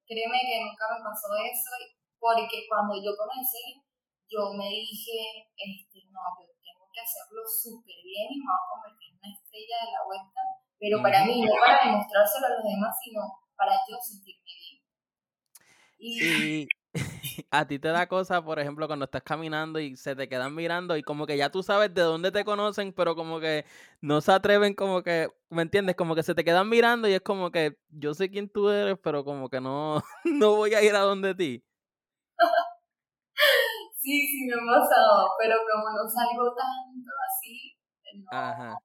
créeme 0.10 0.40
que 0.50 0.66
nunca 0.66 0.98
me 0.98 1.06
pasó 1.06 1.30
eso, 1.46 1.78
porque 2.18 2.66
cuando 2.66 2.98
yo 2.98 3.14
comencé, 3.14 3.86
yo 4.26 4.50
me 4.58 4.66
dije, 4.66 5.46
este, 5.62 6.10
no, 6.10 6.26
yo 6.42 6.58
tengo 6.58 6.90
que 6.90 7.02
hacerlo 7.06 7.46
súper 7.46 8.02
bien 8.02 8.34
y 8.34 8.42
me 8.42 8.50
voy 8.50 8.58
a 8.58 8.70
convertir 8.74 9.14
en 9.14 9.18
una 9.22 9.30
estrella 9.30 9.78
de 9.78 9.92
la 9.94 10.02
vuelta, 10.10 10.42
pero 10.82 10.96
para 11.06 11.22
mí, 11.22 11.46
no 11.46 11.54
para 11.54 11.86
demostrárselo 11.86 12.50
a 12.50 12.58
los 12.58 12.66
demás, 12.66 12.98
sino 12.98 13.22
para 13.60 13.78
yo 13.86 13.94
sentirme 14.02 14.39
bien. 14.39 14.39
Y, 16.22 16.68
a 17.52 17.68
ti 17.68 17.78
te 17.78 17.90
da 17.90 18.08
cosa, 18.08 18.44
por 18.44 18.60
ejemplo, 18.60 18.88
cuando 18.88 19.06
estás 19.06 19.22
caminando 19.22 19.80
y 19.80 19.96
se 19.96 20.16
te 20.16 20.28
quedan 20.28 20.56
mirando 20.56 20.98
y 20.98 21.04
como 21.04 21.28
que 21.28 21.38
ya 21.38 21.52
tú 21.52 21.62
sabes 21.62 21.94
de 21.94 22.02
dónde 22.02 22.32
te 22.32 22.44
conocen, 22.44 22.94
pero 22.94 23.16
como 23.16 23.40
que 23.40 23.66
no 24.02 24.22
se 24.22 24.32
atreven, 24.32 24.74
como 24.74 25.04
que, 25.04 25.30
¿me 25.50 25.62
entiendes? 25.62 25.96
Como 25.96 26.16
que 26.16 26.24
se 26.24 26.34
te 26.34 26.44
quedan 26.44 26.68
mirando 26.68 27.08
y 27.08 27.14
es 27.14 27.22
como 27.22 27.52
que 27.52 27.78
yo 27.90 28.14
sé 28.14 28.30
quién 28.30 28.50
tú 28.50 28.70
eres, 28.70 28.98
pero 29.04 29.24
como 29.24 29.50
que 29.50 29.62
no, 29.62 30.02
no 30.24 30.56
voy 30.56 30.74
a 30.74 30.82
ir 30.82 30.96
a 30.96 31.02
donde 31.02 31.36
ti. 31.36 31.64
sí, 34.02 34.28
sí 34.28 34.48
me 34.48 34.56
ha 34.56 34.80
pasado, 34.80 35.30
pero 35.40 35.56
como 35.70 35.90
no 35.92 36.10
salgo 36.10 36.56
tanto 36.56 37.12
así, 37.28 37.78
no, 38.16 38.30
Ajá. 38.32 38.80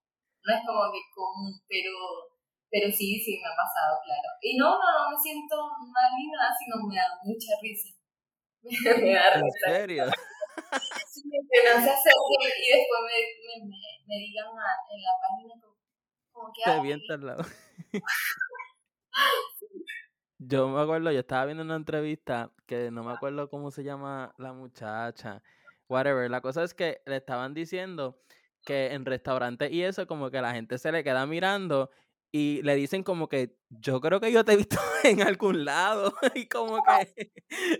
no 0.44 0.54
es 0.54 0.60
como 0.66 0.92
que 0.92 1.00
común, 1.14 1.60
pero 1.68 2.33
pero 2.74 2.90
sí, 2.90 3.22
sí 3.22 3.38
me 3.40 3.46
ha 3.46 3.54
pasado, 3.54 4.00
claro. 4.02 4.28
Y 4.42 4.56
no, 4.58 4.66
no, 4.66 4.82
no 4.82 5.10
me 5.10 5.16
siento 5.22 5.54
mal 5.94 6.10
ni 6.18 6.26
nada, 6.26 6.50
sino 6.58 6.82
me 6.88 6.96
da 6.96 7.06
mucha 7.22 7.54
risa. 7.62 7.94
me 9.00 9.14
da 9.14 9.34
¿En 9.34 9.44
risa. 9.44 9.70
serio? 9.70 10.04
Sí, 11.06 11.22
no 11.30 11.70
se 11.70 11.90
acerquen 11.90 12.50
y 12.58 12.66
después 12.74 13.00
me, 13.06 13.14
me, 13.46 13.54
me, 13.70 13.78
me 14.08 14.16
digan 14.16 14.48
a, 14.48 14.66
en 14.90 15.02
la 15.02 15.14
página 15.22 15.54
como, 15.62 15.76
como 16.32 16.52
que... 16.52 16.62
Te 16.64 16.70
ay, 16.70 16.80
viento 16.82 17.14
al 17.14 17.26
lado. 17.26 17.44
Yo 20.38 20.68
me 20.68 20.82
acuerdo, 20.82 21.10
yo 21.10 21.20
estaba 21.20 21.46
viendo 21.46 21.62
una 21.62 21.76
entrevista 21.76 22.50
que 22.66 22.90
no 22.90 23.02
me 23.02 23.12
acuerdo 23.12 23.48
cómo 23.48 23.70
se 23.70 23.82
llama 23.82 24.34
la 24.36 24.52
muchacha. 24.52 25.42
Whatever. 25.88 26.30
La 26.30 26.42
cosa 26.42 26.64
es 26.64 26.74
que 26.74 27.00
le 27.06 27.16
estaban 27.16 27.54
diciendo 27.54 28.20
que 28.62 28.92
en 28.92 29.06
restaurantes 29.06 29.70
y 29.72 29.82
eso, 29.82 30.06
como 30.06 30.30
que 30.30 30.42
la 30.42 30.52
gente 30.52 30.76
se 30.76 30.92
le 30.92 31.02
queda 31.02 31.24
mirando 31.24 31.90
y 32.36 32.62
le 32.62 32.74
dicen 32.74 33.04
como 33.04 33.28
que 33.28 33.56
yo 33.68 34.00
creo 34.00 34.18
que 34.18 34.32
yo 34.32 34.44
te 34.44 34.54
he 34.54 34.56
visto 34.56 34.76
en 35.04 35.22
algún 35.22 35.64
lado. 35.64 36.12
Y 36.34 36.48
como 36.48 36.82
que 36.82 37.30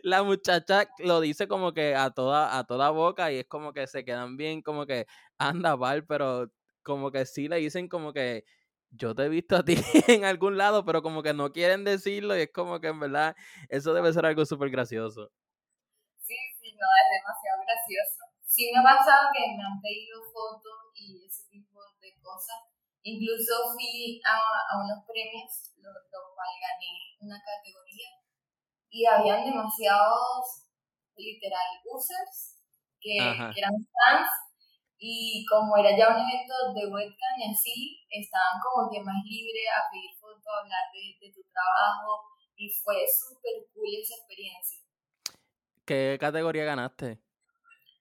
la 0.05 0.23
muchacha 0.23 0.89
lo 0.99 1.21
dice 1.21 1.49
como 1.49 1.75
que 1.75 1.97
a 1.97 2.13
toda, 2.13 2.57
a 2.57 2.63
toda 2.63 2.91
boca 2.91 3.33
y 3.33 3.39
es 3.39 3.47
como 3.49 3.73
que 3.73 3.89
se 3.89 4.05
quedan 4.05 4.37
bien, 4.37 4.63
como 4.63 4.87
que 4.87 5.09
anda, 5.39 5.75
Val, 5.75 6.07
pero 6.07 6.53
como 6.85 7.11
que 7.11 7.27
sí 7.27 7.49
le 7.49 7.57
dicen 7.57 7.89
como 7.89 8.13
que 8.13 8.45
yo 8.91 9.13
te 9.17 9.25
he 9.25 9.29
visto 9.29 9.57
a 9.57 9.65
ti 9.65 9.75
en 10.07 10.25
algún 10.25 10.57
lado, 10.57 10.85
pero 10.85 11.03
como 11.03 11.25
que 11.25 11.35
no 11.35 11.51
quieren 11.51 11.83
decirlo 11.83 12.39
y 12.39 12.43
es 12.43 12.53
como 12.53 12.79
que 12.79 12.87
en 12.87 13.01
verdad 13.01 13.35
eso 13.71 13.93
debe 13.93 14.13
ser 14.13 14.25
algo 14.25 14.47
súper 14.47 14.71
gracioso. 14.71 15.33
Sí, 16.21 16.37
sí, 16.61 16.71
no, 16.79 16.87
es 16.87 17.09
demasiado 17.11 17.59
gracioso. 17.67 18.23
Sí 18.47 18.71
me 18.73 18.79
ha 18.79 18.85
pasado 18.85 19.31
que 19.35 19.57
me 19.57 19.65
han 19.65 19.81
pedido 19.83 20.23
fotos 20.33 20.93
y 20.95 21.27
ese 21.27 21.43
tipo 21.51 21.81
de 22.01 22.15
cosas. 22.23 22.74
Incluso 23.05 23.53
fui 23.77 24.21
a, 24.25 24.33
a 24.35 24.73
unos 24.81 25.05
premios, 25.05 25.77
lo, 25.77 25.93
lo 25.93 26.21
cual 26.33 26.53
gané 26.57 27.15
una 27.21 27.37
categoría, 27.37 28.09
y 28.89 29.05
habían 29.05 29.45
demasiados, 29.45 30.65
literal, 31.17 31.69
users 31.85 32.65
que 33.01 33.19
eran 33.21 33.77
fans 33.93 34.31
y 34.97 35.45
como 35.45 35.77
era 35.77 35.93
ya 35.93 36.09
un 36.09 36.23
evento 36.25 36.73
de 36.73 36.87
webcam 36.89 37.35
y 37.37 37.53
así, 37.53 38.01
estaban 38.09 38.57
como 38.65 38.89
que 38.91 39.03
más 39.03 39.21
libres 39.27 39.69
a 39.69 39.93
pedir 39.93 40.17
fotos, 40.19 40.47
a 40.47 40.61
hablar 40.63 40.89
de, 40.95 41.19
de 41.21 41.33
tu 41.35 41.43
trabajo 41.53 42.25
y 42.57 42.71
fue 42.71 43.05
súper 43.05 43.69
cool 43.75 43.93
esa 44.01 44.15
experiencia. 44.17 44.81
¿Qué 45.85 46.17
categoría 46.19 46.65
ganaste? 46.65 47.21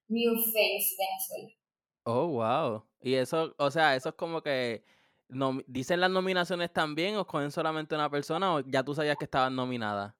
New 0.08 0.36
Face 0.38 0.96
Venezuela. 0.96 1.62
Oh, 2.06 2.28
wow. 2.28 2.86
Y 3.02 3.16
eso, 3.16 3.56
o 3.58 3.72
sea, 3.72 3.96
eso 3.96 4.10
es 4.10 4.16
como 4.16 4.42
que 4.42 4.84
nom- 5.30 5.63
dicen 5.68 6.00
las 6.02 6.12
nominaciones 6.12 6.72
también 6.72 7.16
o 7.18 7.26
cogen 7.28 7.52
solamente 7.52 7.96
una 7.96 8.10
persona 8.10 8.54
o 8.56 8.60
ya 8.62 8.84
tú 8.84 8.94
sabías 8.94 9.18
que 9.18 9.26
estabas 9.26 9.52
nominada. 9.52 10.16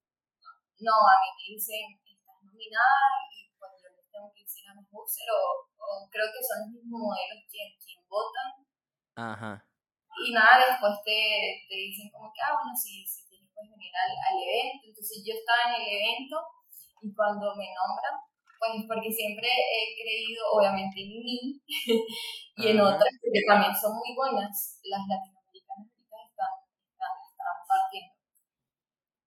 No, 0.80 0.92
a 0.92 1.16
mí 1.22 1.30
me 1.38 1.56
dicen, 1.56 2.00
estás 2.04 2.40
nominada 2.44 3.08
y 3.32 3.52
pues 3.60 3.72
yo 3.84 3.90
les 3.96 4.10
tengo 4.12 4.32
que 4.34 4.42
decir 4.44 4.64
a 4.68 4.76
mis 4.76 4.88
users 4.92 5.28
o, 5.32 5.40
o 5.80 6.10
creo 6.10 6.28
que 6.32 6.42
son 6.44 6.58
los 6.64 6.70
mismos 6.76 7.00
modelos 7.04 7.44
quien, 7.52 7.72
quien 7.80 8.00
votan 8.08 8.50
Ajá. 9.16 9.64
y 10.26 10.32
nada, 10.34 10.72
después 10.72 10.94
te, 11.06 11.68
te 11.70 11.76
dicen 11.76 12.10
como 12.12 12.32
que, 12.34 12.42
ah, 12.42 12.56
bueno, 12.60 12.72
si, 12.76 13.06
si 13.08 13.24
quieres 13.28 13.48
puedes 13.54 13.72
venir 13.72 13.92
al, 13.96 14.12
al 14.12 14.36
evento. 14.40 14.88
Entonces 14.88 15.24
yo 15.24 15.34
estaba 15.36 15.76
en 15.76 15.82
el 15.84 15.88
evento 16.00 16.38
y 17.04 17.14
cuando 17.14 17.56
me 17.56 17.68
nombran, 17.76 18.16
pues 18.72 18.86
porque 18.88 19.12
siempre 19.12 19.48
he 19.48 20.02
creído 20.02 20.44
obviamente 20.54 21.02
en 21.02 21.10
mí 21.10 21.62
y 22.56 22.68
en 22.68 22.80
Ajá. 22.80 22.96
otras 22.96 23.12
que 23.22 23.42
también 23.48 23.76
son 23.76 23.96
muy 23.96 24.16
buenas, 24.16 24.80
las 24.84 25.02
latinoamericanas 25.08 25.88
están, 25.92 26.54
están, 26.88 27.14
están 27.28 27.56
partiendo. 27.68 28.14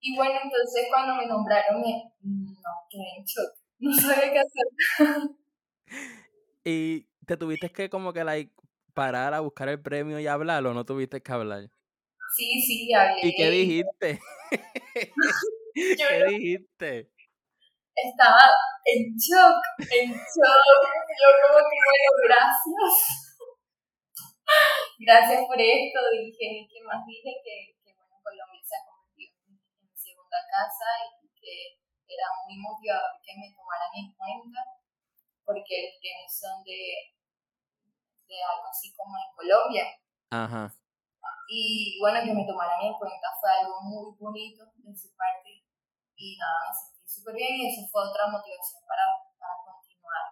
Y 0.01 0.17
bueno, 0.17 0.41
entonces 0.43 0.87
cuando 0.89 1.15
me 1.17 1.27
nombraron 1.27 1.81
me, 1.81 2.13
no, 2.23 2.73
quedé 2.89 3.19
en 3.19 3.25
shock, 3.25 3.53
no 3.79 3.93
sabía 3.93 4.33
qué 4.33 4.39
hacer. 4.39 4.67
Y 6.69 7.07
te 7.25 7.37
tuviste 7.37 7.71
que 7.71 7.89
como 7.89 8.13
que 8.13 8.25
like 8.25 8.53
parar 8.93 9.33
a 9.35 9.39
buscar 9.39 9.69
el 9.69 9.81
premio 9.81 10.19
y 10.19 10.27
hablar 10.27 10.67
o 10.67 10.75
no 10.75 10.85
tuviste 10.85 11.23
que 11.23 11.33
hablar. 11.33 11.71
Sí, 12.35 12.61
sí, 12.61 12.93
hablé. 12.93 13.21
¿Y 13.23 13.37
qué 13.37 13.51
dijiste? 13.51 14.21
¿Qué 15.73 16.25
dijiste? 16.29 17.13
estaba 17.97 18.41
en 18.87 19.19
shock, 19.19 19.59
en 19.83 20.15
shock. 20.15 20.63
Yo 21.19 21.29
como 21.43 21.59
que, 21.67 21.79
bueno, 21.83 22.11
gracias. 22.23 22.95
Gracias 24.99 25.41
por 25.47 25.59
esto. 25.59 25.99
Dije, 26.15 26.71
¿qué 26.71 26.79
más 26.87 27.03
dije? 27.03 27.35
Que, 27.43 27.75
que 27.83 27.91
bueno, 27.99 28.15
Colombia 28.23 28.63
se 28.63 28.79
ha 28.79 28.87
convertido 28.87 29.35
en, 29.51 29.59
mi 29.59 29.97
segunda 29.99 30.39
casa 30.47 30.87
y 31.19 31.27
que 31.35 31.83
era 32.07 32.31
muy 32.47 32.57
motivador 32.63 33.19
que 33.27 33.35
me 33.35 33.51
tomaran 33.51 33.91
en 33.99 34.15
cuenta 34.15 34.63
porque 35.43 35.91
los 35.91 35.95
premios 35.99 36.31
son 36.31 36.63
de, 36.63 37.11
de 38.31 38.37
algo 38.39 38.67
así 38.71 38.95
como 38.95 39.19
en 39.19 39.31
Colombia. 39.35 39.87
Ajá. 40.31 40.71
Y 41.49 41.99
bueno, 42.01 42.23
que 42.23 42.35
me 42.35 42.47
tomaran 42.47 42.83
en 42.83 42.95
cuenta 42.95 43.35
fue 43.41 43.51
algo 43.51 43.83
muy 43.83 44.15
bonito 44.19 44.63
de 44.79 44.95
su 44.95 45.15
parte 45.15 45.63
y 46.17 46.37
nada, 46.39 46.71
me 46.71 46.96
sentí 47.07 47.21
súper 47.21 47.35
bien 47.35 47.57
y 47.57 47.73
eso 47.73 47.89
fue 47.91 48.03
otra 48.09 48.27
motivación 48.29 48.83
para, 48.87 49.03
para 49.39 49.53
continuar. 49.65 50.23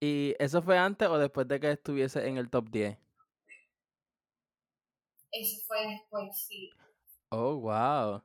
¿Y 0.00 0.34
eso 0.38 0.62
fue 0.62 0.78
antes 0.78 1.08
o 1.08 1.18
después 1.18 1.48
de 1.48 1.60
que 1.60 1.72
estuviese 1.72 2.26
en 2.26 2.38
el 2.38 2.50
top 2.50 2.70
10? 2.70 2.98
Eso 5.32 5.66
fue 5.66 5.86
después, 5.86 6.46
sí. 6.46 6.70
Oh, 7.30 7.56
wow. 7.56 8.22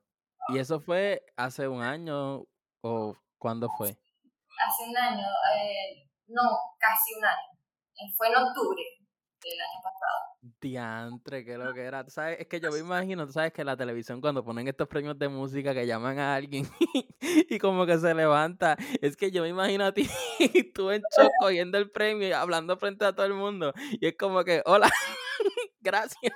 ¿Y 0.50 0.60
eso 0.60 0.80
fue 0.80 1.26
hace 1.36 1.68
un 1.68 1.82
año 1.82 2.46
o 2.82 3.18
cuándo 3.38 3.70
fue? 3.78 3.90
Hace 3.90 4.90
un 4.90 4.98
año, 4.98 5.26
eh, 5.56 6.10
no, 6.28 6.42
casi 6.78 7.14
un 7.16 7.26
año. 7.26 8.16
Fue 8.18 8.28
en 8.30 8.36
octubre 8.36 9.01
del 9.50 9.60
año 9.60 9.82
pasado. 9.84 10.32
Diantre, 10.60 11.46
que 11.46 11.58
lo 11.58 11.74
que 11.74 11.82
era. 11.82 12.04
Tú 12.04 12.12
sabes, 12.12 12.40
es 12.40 12.48
que 12.48 12.60
yo 12.60 12.72
me 12.72 12.80
imagino, 12.80 13.26
tú 13.26 13.34
sabes 13.34 13.54
que 13.54 13.62
en 13.62 13.68
la 13.68 13.78
televisión 13.78 14.22
cuando 14.22 14.44
ponen 14.44 14.68
estos 14.68 14.88
premios 14.88 15.18
de 15.18 15.28
música 15.30 15.74
que 15.74 15.86
llaman 15.86 16.20
a 16.20 16.36
alguien 16.36 16.66
y 17.50 17.60
como 17.60 17.86
que 17.86 17.98
se 17.98 18.14
levanta, 18.14 18.78
es 19.02 19.16
que 19.16 19.32
yo 19.32 19.44
me 19.44 19.50
imagino 19.50 19.86
a 19.86 19.94
ti, 19.94 20.08
tú 20.74 20.92
en 20.92 21.02
shock 21.16 21.32
cogiendo 21.40 21.78
el 21.78 21.92
premio 21.92 22.28
y 22.28 22.32
hablando 22.32 22.78
frente 22.78 23.06
a 23.06 23.14
todo 23.14 23.26
el 23.26 23.34
mundo 23.34 23.74
y 23.92 24.08
es 24.08 24.16
como 24.18 24.44
que, 24.44 24.62
hola, 24.66 24.90
gracias. 25.80 26.34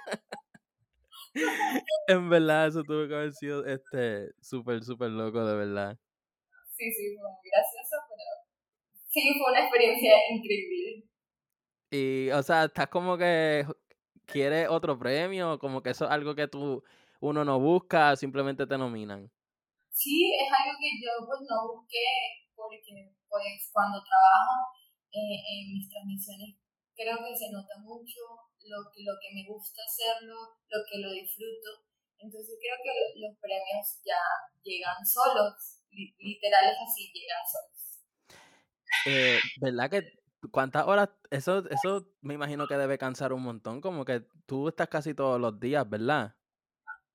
en 2.07 2.29
verdad, 2.29 2.67
eso 2.67 2.83
tuvo 2.83 3.07
que 3.07 3.15
haber 3.15 3.33
sido 3.33 3.65
este 3.65 4.29
súper, 4.41 4.83
súper 4.83 5.09
loco, 5.11 5.45
de 5.45 5.55
verdad. 5.55 5.97
Sí, 6.77 6.91
sí, 6.91 7.15
fue 7.17 7.29
muy 7.29 7.49
gracioso, 7.49 7.95
pero 8.09 8.45
sí, 9.09 9.33
fue 9.39 9.51
una 9.51 9.61
experiencia 9.61 10.13
increíble. 10.29 11.14
Y, 11.91 12.29
o 12.31 12.43
sea, 12.43 12.65
estás 12.65 12.87
como 12.89 13.17
que 13.17 13.65
quieres 14.25 14.67
otro 14.69 14.97
premio, 14.97 15.59
como 15.59 15.81
que 15.81 15.91
eso 15.91 16.05
es 16.05 16.11
algo 16.11 16.35
que 16.35 16.47
tú, 16.47 16.83
uno 17.19 17.45
no 17.45 17.59
busca, 17.59 18.15
simplemente 18.15 18.67
te 18.67 18.77
nominan. 18.77 19.31
Sí, 19.91 20.33
es 20.35 20.49
algo 20.51 20.77
que 20.79 20.91
yo 20.99 21.11
pues 21.25 21.39
no 21.49 21.71
busqué 21.71 22.03
porque 22.55 22.81
pues 23.29 23.69
cuando 23.71 24.03
trabajo 24.03 24.75
eh, 25.11 25.39
en 25.39 25.73
mis 25.73 25.87
transmisiones 25.89 26.55
creo 26.95 27.17
que 27.23 27.35
se 27.35 27.51
nota 27.51 27.79
mucho 27.79 28.19
lo 28.67 28.91
que, 28.91 29.03
lo 29.03 29.13
que 29.21 29.31
me 29.35 29.47
gusta 29.47 29.81
hacerlo, 29.83 30.35
lo 30.67 30.79
que 30.89 30.99
lo 30.99 31.11
disfruto. 31.11 31.87
Entonces 32.19 32.55
creo 32.59 32.75
que 32.83 32.91
lo- 32.91 33.27
los 33.27 33.37
premios 33.39 33.87
ya 34.03 34.19
llegan 34.63 34.99
solos, 35.05 35.79
li- 35.91 36.15
literales 36.19 36.75
así, 36.83 37.11
llegan 37.13 37.43
solos. 37.47 37.75
Eh, 39.07 39.39
¿Verdad 39.61 39.89
que 39.89 40.24
cuántas 40.51 40.86
horas? 40.88 41.10
Eso, 41.29 41.67
eso 41.69 42.08
me 42.21 42.34
imagino 42.34 42.67
que 42.67 42.77
debe 42.77 42.97
cansar 42.97 43.34
un 43.34 43.43
montón, 43.43 43.81
como 43.81 44.05
que 44.05 44.27
tú 44.45 44.67
estás 44.69 44.88
casi 44.89 45.13
todos 45.13 45.39
los 45.39 45.60
días, 45.60 45.88
¿verdad? 45.89 46.36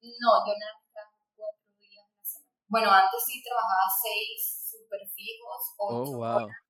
No, 0.02 0.30
yo 0.46 0.52
nada 0.58 0.72
más 0.76 0.92
trabajo 0.92 1.18
cuatro 1.36 1.72
días 1.80 2.04
a 2.04 2.18
la 2.18 2.24
semana. 2.24 2.50
Bueno, 2.68 2.90
antes 2.90 3.20
sí 3.26 3.42
trabajaba 3.42 3.86
seis 4.02 4.68
super 4.70 5.00
fijos, 5.14 5.60
Oh, 5.88 6.06
ocho 6.06 6.18
wow. 6.18 6.46
horas, 6.46 6.60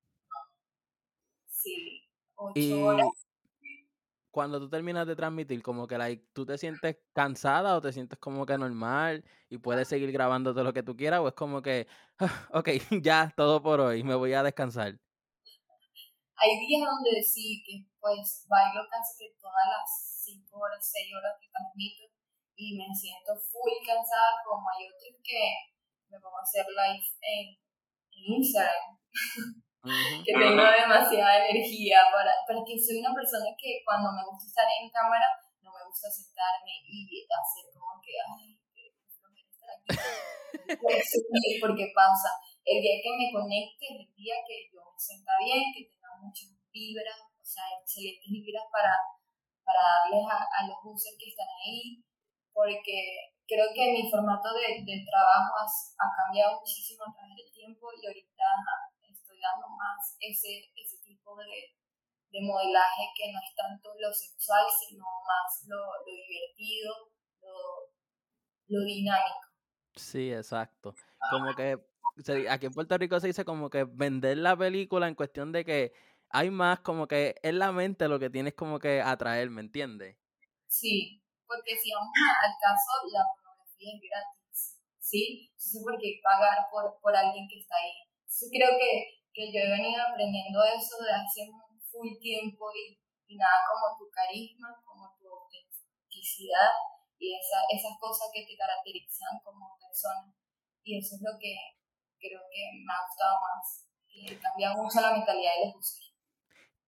sí, 1.46 2.08
ocho 2.36 2.54
Y 2.54 2.82
horas. 2.82 3.26
cuando 4.30 4.60
tú 4.60 4.68
terminas 4.68 5.06
de 5.06 5.16
transmitir, 5.16 5.62
como 5.62 5.86
que 5.88 5.98
like, 5.98 6.24
tú 6.32 6.46
te 6.46 6.56
sientes 6.58 6.98
cansada 7.12 7.76
o 7.76 7.80
te 7.80 7.92
sientes 7.92 8.18
como 8.18 8.46
que 8.46 8.56
normal 8.58 9.24
y 9.48 9.58
puedes 9.58 9.88
seguir 9.88 10.12
grabando 10.12 10.52
todo 10.54 10.64
lo 10.64 10.72
que 10.72 10.82
tú 10.84 10.96
quieras 10.96 11.20
o 11.20 11.28
es 11.28 11.34
como 11.34 11.62
que, 11.62 11.88
"Ah, 12.18 12.48
ok, 12.52 12.68
ya, 13.04 13.32
todo 13.36 13.62
por 13.62 13.80
hoy, 13.80 14.04
me 14.04 14.14
voy 14.14 14.32
a 14.34 14.42
descansar. 14.44 14.98
Hay 16.40 16.56
días 16.56 16.88
donde 16.88 17.20
sí, 17.20 17.60
que 17.60 17.84
pues 18.00 18.48
bailo 18.48 18.80
casi 18.88 19.12
que 19.20 19.36
todas 19.36 19.66
las 19.68 19.84
5 20.24 20.48
horas, 20.56 20.80
6 20.80 21.12
horas 21.12 21.36
que 21.36 21.52
transmito 21.52 22.08
y 22.56 22.80
me 22.80 22.88
siento 22.96 23.36
full 23.36 23.76
cansada, 23.84 24.40
como 24.40 24.64
hay 24.72 24.88
otros 24.88 25.20
que 25.20 25.68
me 26.08 26.16
pongo 26.16 26.40
a 26.40 26.44
hacer 26.44 26.64
live 26.64 27.04
en, 27.20 27.60
en 28.16 28.22
Instagram, 28.40 28.88
que 30.24 30.32
tengo 30.32 30.64
demasiada 30.64 31.44
energía 31.44 32.08
para, 32.08 32.32
porque 32.48 32.72
soy 32.80 33.04
una 33.04 33.12
persona 33.12 33.52
que 33.60 33.84
cuando 33.84 34.08
me 34.12 34.24
gusta 34.24 34.48
estar 34.48 34.68
en 34.80 34.88
cámara, 34.88 35.28
no 35.60 35.72
me 35.76 35.84
gusta 35.84 36.08
sentarme 36.08 36.72
y 36.88 37.04
hacer 37.28 37.68
como 37.76 38.00
que, 38.00 38.16
ay, 38.16 38.56
que 38.72 38.96
flojera 39.12 39.44
estar 39.44 39.70
aquí. 39.76 39.92
Pues, 40.70 41.02
sí, 41.02 41.58
porque 41.58 41.90
pasa. 41.94 42.30
El 42.62 42.78
día 42.78 43.02
que 43.02 43.10
me 43.10 43.32
conecte 43.32 43.90
es 43.90 44.06
el 44.06 44.14
día 44.14 44.38
que 44.46 44.70
yo 44.70 44.86
me 44.86 44.98
sienta 44.98 45.32
bien, 45.42 45.66
que 45.74 45.90
muchas 46.20 46.50
vibras, 46.72 47.18
o 47.40 47.44
sea, 47.44 47.64
excelentes 47.80 48.30
vibras 48.30 48.64
para, 48.70 48.94
para 49.64 49.80
darles 49.80 50.24
a, 50.30 50.38
a 50.38 50.60
los 50.68 50.78
users 50.84 51.16
que 51.18 51.30
están 51.30 51.48
ahí, 51.64 52.04
porque 52.52 53.34
creo 53.50 53.66
que 53.74 53.92
mi 53.92 54.10
formato 54.10 54.54
de, 54.54 54.86
de 54.86 54.96
trabajo 55.02 55.50
ha, 55.58 55.66
ha, 55.66 56.08
cambiado 56.14 56.60
muchísimo 56.60 57.02
a 57.02 57.12
través 57.12 57.34
del 57.34 57.50
tiempo 57.50 57.90
y 57.98 58.06
ahorita 58.06 58.46
estoy 59.02 59.38
dando 59.42 59.66
más 59.74 60.16
ese, 60.20 60.70
ese 60.76 61.02
tipo 61.02 61.34
de, 61.34 61.74
de 62.30 62.40
modelaje 62.46 63.10
que 63.16 63.32
no 63.32 63.38
es 63.42 63.50
tanto 63.56 63.90
lo 63.98 64.12
sexual, 64.12 64.64
sino 64.70 65.02
más 65.02 65.66
lo, 65.66 65.82
lo 65.82 66.12
divertido, 66.14 66.94
lo, 67.42 67.90
lo 68.68 68.84
dinámico. 68.84 69.50
Sí, 69.96 70.32
exacto. 70.32 70.94
Como 71.30 71.54
que 71.54 71.76
aquí 72.48 72.66
en 72.66 72.72
Puerto 72.72 72.96
Rico 72.98 73.18
se 73.20 73.28
dice 73.28 73.44
como 73.44 73.70
que 73.70 73.84
vender 73.84 74.38
la 74.38 74.56
película 74.56 75.08
en 75.08 75.14
cuestión 75.14 75.52
de 75.52 75.64
que 75.64 75.92
hay 76.30 76.50
más 76.50 76.80
como 76.80 77.06
que 77.06 77.34
en 77.42 77.58
la 77.58 77.72
mente 77.72 78.08
lo 78.08 78.18
que 78.18 78.30
tienes 78.30 78.54
como 78.54 78.78
que 78.78 79.02
atraer, 79.02 79.50
¿me 79.50 79.60
entiendes? 79.60 80.16
Sí, 80.66 81.22
porque 81.46 81.74
si 81.76 81.90
vamos 81.90 82.14
al 82.14 82.54
caso, 82.62 82.90
la 83.10 83.26
pornografía 83.34 83.90
es 83.90 84.00
gratis, 84.00 84.78
¿sí? 84.98 85.50
Entonces, 85.50 85.82
¿por 85.82 85.98
qué 85.98 86.22
pagar 86.22 86.70
por, 86.70 86.86
por 87.02 87.10
alguien 87.10 87.48
que 87.50 87.58
está 87.58 87.74
ahí? 87.74 88.06
Entonces, 88.22 88.48
creo 88.54 88.78
que, 88.78 88.90
que 89.34 89.50
yo 89.50 89.58
he 89.58 89.70
venido 89.74 89.98
aprendiendo 89.98 90.62
eso 90.62 91.02
de 91.02 91.10
hace 91.10 91.50
full 91.90 92.14
tiempo 92.22 92.70
y, 92.70 92.94
y 93.26 93.34
nada 93.34 93.66
como 93.66 93.98
tu 93.98 94.06
carisma, 94.14 94.70
como 94.86 95.10
tu 95.18 95.26
autenticidad 95.26 96.70
y 97.18 97.34
esa, 97.34 97.66
esas 97.74 97.98
cosas 97.98 98.30
que 98.32 98.46
te 98.46 98.56
caracterizan 98.56 99.42
como 99.42 99.74
persona. 99.82 100.30
Y 100.86 100.98
eso 101.02 101.18
es 101.18 101.22
lo 101.26 101.34
que 101.34 101.58
creo 102.22 102.46
que 102.46 102.62
me 102.86 102.92
ha 102.94 103.02
gustado 103.10 103.42
más, 103.42 103.90
que 104.06 104.38
cambia 104.38 104.72
mucho 104.78 105.00
la 105.00 105.18
mentalidad 105.18 105.58
de 105.58 105.74
los 105.74 106.09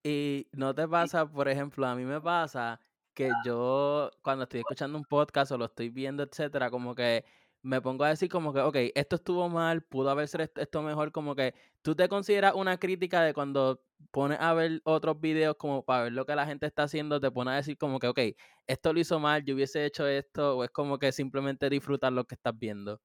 Y 0.05 0.49
no 0.53 0.75
te 0.75 0.89
pasa, 0.89 1.27
por 1.31 1.49
ejemplo, 1.49 1.87
a 1.87 1.95
mí 1.95 2.05
me 2.05 2.21
pasa 2.21 2.81
que 3.15 3.37
yo 3.45 4.11
cuando 4.23 4.45
estoy 4.45 4.61
escuchando 4.61 4.99
un 4.99 5.05
podcast 5.05 5.53
o 5.53 5.59
lo 5.59 5.67
estoy 5.67 5.91
viendo, 5.91 6.23
etcétera, 6.25 6.71
como 6.71 6.95
que 6.95 7.25
me 7.63 7.81
pongo 7.81 8.03
a 8.05 8.09
decir 8.09 8.29
como 8.29 8.53
que, 8.53 8.61
ok, 8.61 8.77
esto 8.97 9.17
estuvo 9.17 9.49
mal, 9.49 9.83
pudo 9.83 10.11
haber 10.11 10.27
sido 10.27 10.45
esto 10.57 10.83
mejor, 10.83 11.13
como 11.13 11.37
que 11.37 11.55
tú 11.83 11.95
te 11.95 12.09
consideras 12.09 12.55
una 12.55 12.79
crítica 12.79 13.23
de 13.23 13.33
cuando 13.35 13.85
pones 14.11 14.39
a 14.41 14.53
ver 14.55 14.81
otros 14.85 15.21
videos 15.21 15.55
como 15.57 15.85
para 15.85 16.05
ver 16.05 16.13
lo 16.13 16.27
que 16.27 16.35
la 16.35 16.47
gente 16.47 16.67
está 16.67 16.85
haciendo, 16.85 17.21
te 17.21 17.31
pones 17.31 17.53
a 17.53 17.57
decir 17.57 17.79
como 17.79 18.01
que, 18.01 18.09
ok, 18.09 18.19
esto 18.67 18.93
lo 18.93 18.99
hizo 19.01 19.21
mal, 19.21 19.45
yo 19.45 19.55
hubiese 19.55 19.85
hecho 19.85 20.07
esto, 20.09 20.57
o 20.59 20.65
es 20.65 20.71
como 20.71 20.99
que 20.99 21.13
simplemente 21.13 21.71
disfrutar 21.71 22.13
lo 22.13 22.25
que 22.25 22.35
estás 22.35 22.59
viendo. 22.59 23.01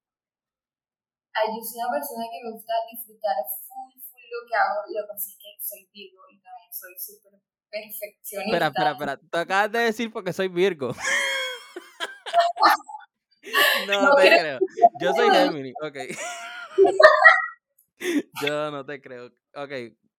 Ay, 1.34 1.48
yo 1.56 1.64
soy 1.64 1.80
una 1.80 1.92
persona 1.94 2.26
que 2.32 2.44
me 2.44 2.52
gusta 2.52 2.74
disfrutar 2.92 3.38
full, 3.64 3.94
full 3.96 4.07
lo 4.32 4.48
que 4.48 4.56
hago, 4.56 4.82
lo 4.88 5.02
que 5.02 5.08
pasa 5.08 5.30
es 5.30 5.38
que 5.38 5.50
soy 5.60 5.90
Virgo 5.94 6.22
y 6.32 6.40
también 6.42 6.74
soy 6.74 6.94
súper 6.98 7.34
perfeccionista. 7.70 8.44
Espera, 8.46 8.68
espera, 8.68 8.92
espera, 8.92 9.18
te 9.18 9.38
acabas 9.38 9.72
de 9.72 9.80
decir 9.80 10.12
porque 10.12 10.34
soy 10.34 10.48
Virgo. 10.48 10.96
No, 13.88 14.02
no 14.02 14.16
te 14.16 14.28
creo. 14.28 14.60
Yo 15.00 15.14
soy 15.14 15.30
Gemini, 15.30 15.74
ok. 15.82 15.98
Yo 18.44 18.72
no 18.72 18.86
te 18.86 19.02
creo. 19.02 19.32
Ok, 19.56 19.72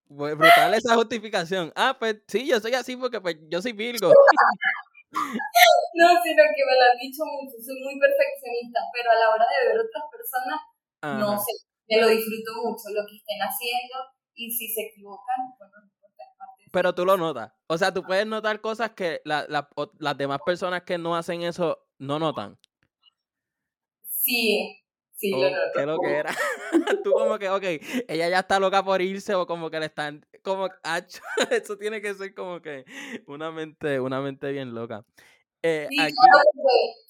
brutal 0.08 0.74
esa 0.74 0.94
justificación. 0.94 1.72
Ah, 1.76 1.96
pues 1.98 2.16
sí, 2.26 2.46
yo 2.48 2.58
soy 2.60 2.74
así 2.74 2.96
porque 2.96 3.20
pues 3.20 3.36
yo 3.48 3.60
soy 3.62 3.72
Virgo. 3.72 4.12
No, 5.10 6.06
sino 6.22 6.42
que 6.54 6.64
me 6.68 6.76
lo 6.76 6.84
han 6.92 6.98
dicho 7.00 7.24
mucho, 7.24 7.56
soy 7.64 7.80
muy 7.82 7.98
perfeccionista, 7.98 8.78
pero 8.92 9.10
a 9.10 9.14
la 9.14 9.30
hora 9.30 9.46
de 9.48 9.68
ver 9.68 9.80
otras 9.80 10.04
personas, 10.12 10.60
no 11.18 11.38
sé, 11.38 11.52
me 11.88 12.00
lo 12.00 12.08
disfruto 12.08 12.52
mucho, 12.62 12.90
lo 12.94 13.06
que 13.06 13.16
estén 13.16 13.38
haciendo, 13.40 13.96
y 14.34 14.50
si 14.50 14.68
se 14.68 14.82
equivocan, 14.82 15.36
bueno, 15.58 15.74
no 15.78 15.84
importa. 15.84 16.24
Pero 16.70 16.94
tú 16.94 17.04
lo 17.04 17.16
notas. 17.16 17.52
O 17.66 17.78
sea, 17.78 17.92
tú 17.92 18.02
puedes 18.02 18.26
notar 18.26 18.60
cosas 18.60 18.90
que 18.92 19.20
la, 19.24 19.46
la, 19.48 19.68
las 19.98 20.18
demás 20.18 20.40
personas 20.44 20.82
que 20.82 20.98
no 20.98 21.16
hacen 21.16 21.42
eso 21.42 21.86
no 21.98 22.18
notan. 22.18 22.58
Sí, 24.02 24.84
sí, 25.12 25.30
lo 25.30 25.50
noto. 25.50 25.72
¿Qué 25.74 25.86
lo 25.86 25.98
que 25.98 26.14
era? 26.14 26.34
Tú 27.04 27.12
como 27.12 27.38
que, 27.38 27.48
ok, 27.48 27.64
ella 28.08 28.28
ya 28.28 28.40
está 28.40 28.60
loca 28.60 28.84
por 28.84 29.00
irse 29.00 29.34
o 29.34 29.46
como 29.46 29.70
que 29.70 29.80
le 29.80 29.86
están, 29.86 30.26
como, 30.42 30.68
eso 31.50 31.78
tiene 31.78 32.02
que 32.02 32.14
ser 32.14 32.34
como 32.34 32.60
que 32.60 32.84
una 33.26 33.50
mente, 33.50 34.00
una 34.00 34.20
mente 34.20 34.52
bien 34.52 34.74
loca. 34.74 35.04
Eh, 35.62 35.86
sí, 35.88 36.00
aquí... 36.00 36.12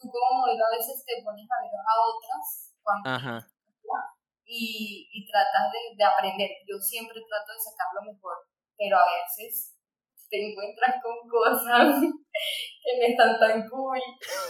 tú 0.01 0.09
como 0.11 0.41
modelo 0.41 0.65
a 0.65 0.77
veces 0.77 1.05
te 1.05 1.23
pones 1.23 1.47
a 1.51 1.63
ver 1.63 1.71
a 1.75 1.95
otras 2.09 2.75
cuando 2.83 3.11
Ajá. 3.11 3.58
Y, 4.51 5.11
y 5.13 5.27
tratas 5.31 5.71
de, 5.73 5.97
de 5.97 6.05
aprender. 6.05 6.51
Yo 6.67 6.79
siempre 6.81 7.21
trato 7.21 7.53
de 7.53 7.61
sacar 7.61 7.89
lo 7.95 8.13
mejor, 8.13 8.33
pero 8.79 8.97
a 8.97 9.05
veces 9.05 9.79
te 10.31 10.51
encuentras 10.51 10.97
con 11.03 11.29
cosas 11.29 12.01
que 12.83 12.99
no 12.99 13.07
están 13.07 13.39
tan 13.39 13.69
cool. 13.69 13.99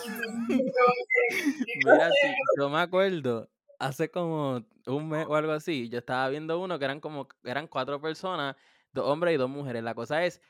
Mira, 1.84 2.10
sí, 2.10 2.28
yo 2.58 2.68
me 2.68 2.80
acuerdo, 2.80 3.48
hace 3.78 4.10
como 4.10 4.64
un 4.86 5.08
mes 5.08 5.26
o 5.26 5.34
algo 5.34 5.52
así, 5.52 5.88
yo 5.88 5.98
estaba 5.98 6.28
viendo 6.28 6.60
uno 6.60 6.78
que 6.78 6.84
eran 6.84 7.00
como, 7.00 7.28
eran 7.44 7.66
cuatro 7.66 8.00
personas, 8.00 8.56
dos 8.92 9.06
hombres 9.06 9.34
y 9.34 9.38
dos 9.38 9.50
mujeres. 9.50 9.82
La 9.82 9.94
cosa 9.94 10.24
es 10.24 10.40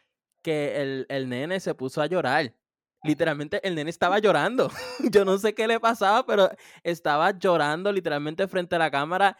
que 0.42 0.80
el, 0.80 1.06
el 1.08 1.28
nene 1.28 1.60
se 1.60 1.74
puso 1.74 2.00
a 2.02 2.06
llorar. 2.06 2.54
Literalmente 3.02 3.66
el 3.66 3.74
nene 3.74 3.90
estaba 3.90 4.18
llorando. 4.18 4.70
Yo 5.12 5.24
no 5.24 5.38
sé 5.38 5.54
qué 5.54 5.66
le 5.66 5.80
pasaba, 5.80 6.26
pero 6.26 6.50
estaba 6.82 7.30
llorando 7.38 7.92
literalmente 7.92 8.48
frente 8.48 8.76
a 8.76 8.78
la 8.78 8.90
cámara 8.90 9.36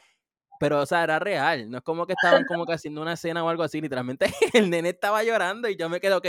pero, 0.59 0.81
o 0.81 0.87
sea, 0.87 1.05
era 1.05 1.19
real. 1.19 1.71
No 1.71 1.79
es 1.79 1.85
como 1.85 2.07
que 2.07 2.15
estaban 2.15 2.45
como 2.45 2.67
que 2.67 2.73
haciendo 2.73 3.01
una 3.01 3.13
escena 3.15 3.45
o 3.45 3.49
algo 3.49 3.63
así. 3.63 3.81
Literalmente 3.81 4.27
el 4.53 4.71
nene 4.71 4.91
estaba 4.91 5.23
llorando 5.23 5.69
y 5.69 5.77
yo 5.77 5.89
me 5.89 6.01
quedé, 6.01 6.15
ok, 6.15 6.27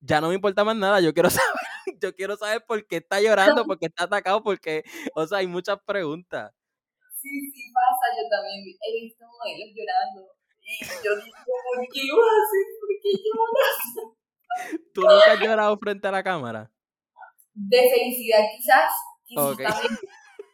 ya 0.00 0.20
no 0.20 0.28
me 0.28 0.34
importa 0.34 0.64
más 0.64 0.76
nada. 0.76 1.00
Yo 1.00 1.14
quiero 1.14 1.30
saber, 1.30 1.98
yo 2.00 2.14
quiero 2.14 2.36
saber 2.36 2.64
por 2.66 2.86
qué 2.86 2.96
está 2.96 3.20
llorando, 3.20 3.64
por 3.64 3.78
qué 3.78 3.86
está 3.86 4.04
atacado, 4.04 4.42
porque, 4.42 4.82
o 5.14 5.26
sea, 5.26 5.38
hay 5.38 5.46
muchas 5.46 5.78
preguntas. 5.86 6.52
Sí, 7.22 7.50
sí, 7.52 7.72
pasa. 7.72 8.06
Yo 8.18 8.28
también 8.28 8.64
he 8.66 9.00
visto 9.00 9.24
modelos 9.26 9.70
llorando. 9.74 10.32
Y 10.60 10.84
yo 11.04 11.14
digo, 11.14 11.36
¿por 11.46 11.86
qué 11.92 12.02
lo 12.04 12.16
hacen? 12.18 12.66
¿Por 12.80 12.90
qué 13.00 13.10
lloras? 13.22 14.15
¿Tú 14.94 15.02
nunca 15.02 15.32
has 15.32 15.40
llorado 15.40 15.76
frente 15.78 16.08
a 16.08 16.12
la 16.12 16.22
cámara? 16.22 16.70
De 17.54 17.90
felicidad, 17.90 18.44
quizás. 18.56 18.92
Quizás 19.24 19.44
okay. 19.44 19.66
también 19.66 19.98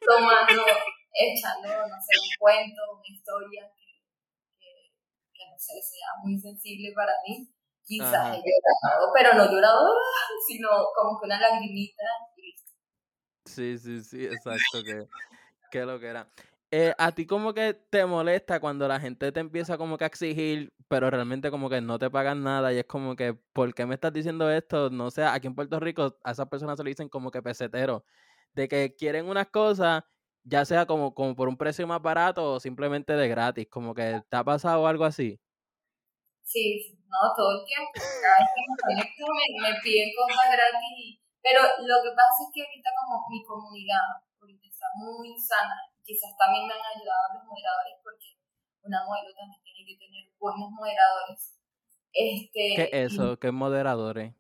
tomando 0.01 0.63
echando, 1.15 1.69
no 1.69 1.97
sé, 2.01 2.13
un 2.19 2.33
cuento, 2.39 2.81
una 2.97 3.09
historia 3.09 3.71
que, 3.77 4.01
que, 5.33 5.45
no 5.51 5.59
sé, 5.59 5.75
sea 5.83 6.09
muy 6.23 6.39
sensible 6.39 6.93
para 6.95 7.13
mí. 7.27 7.49
Quizás 7.85 8.37
he 8.37 8.41
llorado, 8.41 9.13
pero 9.13 9.35
no 9.35 9.51
llorado, 9.51 9.95
sino 10.47 10.69
como 10.95 11.21
que 11.21 11.27
una 11.27 11.41
lagrimita 11.41 12.05
y 12.37 12.43
listo. 12.43 12.73
Sí, 13.45 13.79
sí, 13.79 14.03
sí, 14.03 14.25
exacto, 14.25 14.83
que, 14.85 15.07
que 15.71 15.85
lo 15.85 15.99
que 15.99 16.07
era. 16.07 16.29
Eh, 16.75 16.95
¿A 16.97 17.13
ti 17.13 17.27
como 17.27 17.53
que 17.53 17.75
te 17.75 18.07
molesta 18.07 18.59
cuando 18.59 18.89
la 18.89 18.99
gente 18.99 19.31
te 19.31 19.41
empieza 19.41 19.77
como 19.77 19.99
que 19.99 20.05
a 20.05 20.07
exigir, 20.07 20.73
pero 20.89 21.11
realmente 21.11 21.51
como 21.51 21.69
que 21.69 21.83
no 21.83 21.99
te 21.99 22.09
pagan 22.09 22.43
nada 22.43 22.73
y 22.73 22.79
es 22.79 22.87
como 22.87 23.15
que, 23.15 23.35
¿por 23.35 23.75
qué 23.75 23.85
me 23.85 23.93
estás 23.95 24.11
diciendo 24.11 24.51
esto? 24.51 24.89
No 24.89 25.11
sé, 25.11 25.23
aquí 25.23 25.49
en 25.49 25.55
Puerto 25.55 25.79
Rico 25.81 26.17
a 26.25 26.31
esas 26.31 26.49
personas 26.49 26.79
se 26.79 26.85
le 26.85 26.89
dicen 26.89 27.11
como 27.11 27.31
que 27.31 27.43
pesetero, 27.43 28.07
de 28.55 28.69
que 28.69 28.95
quieren 28.97 29.29
unas 29.29 29.49
cosas 29.49 30.03
ya 30.45 30.65
sea 30.65 30.87
como, 30.87 31.15
como 31.15 31.37
por 31.37 31.47
un 31.49 31.59
precio 31.59 31.87
más 31.87 32.01
barato 32.01 32.55
o 32.55 32.59
simplemente 32.59 33.13
de 33.13 33.29
gratis, 33.29 33.69
como 33.69 33.95
que 33.95 34.23
te 34.31 34.37
ha 34.37 34.43
pasado 34.43 34.87
algo 34.87 35.05
así. 35.05 35.39
Sí, 36.43 36.97
no, 37.07 37.19
todo 37.37 37.61
el 37.61 37.67
tiempo. 37.67 37.93
Cada 37.95 38.39
vez 38.41 38.49
que 39.13 39.25
me 39.25 39.71
me 39.73 39.81
piden 39.83 40.09
cosas 40.17 40.57
gratis. 40.57 41.21
Pero 41.43 41.61
lo 41.85 41.97
que 42.03 42.11
pasa 42.17 42.39
es 42.47 42.51
que 42.55 42.63
ahorita 42.63 42.91
como 42.97 43.27
mi 43.29 43.45
comunidad 43.45 44.25
ahorita 44.41 44.67
está 44.67 44.87
muy 44.97 45.37
sana, 45.39 45.75
quizás 46.05 46.35
también 46.37 46.67
me 46.67 46.75
han 46.75 46.85
ayudado 46.85 47.39
los 47.39 47.45
moderadores 47.47 47.97
porque 48.03 48.39
una 48.83 49.05
modelo 49.07 49.31
también 49.35 49.63
tiene 49.63 49.83
que 49.87 49.97
tener 49.99 50.25
buenos 50.39 50.71
moderadores. 50.71 51.59
Este, 52.13 52.77
¿Qué 52.77 52.89
es 52.93 53.13
eso? 53.15 53.39
¿Qué 53.39 53.51
moderadores? 53.51 54.35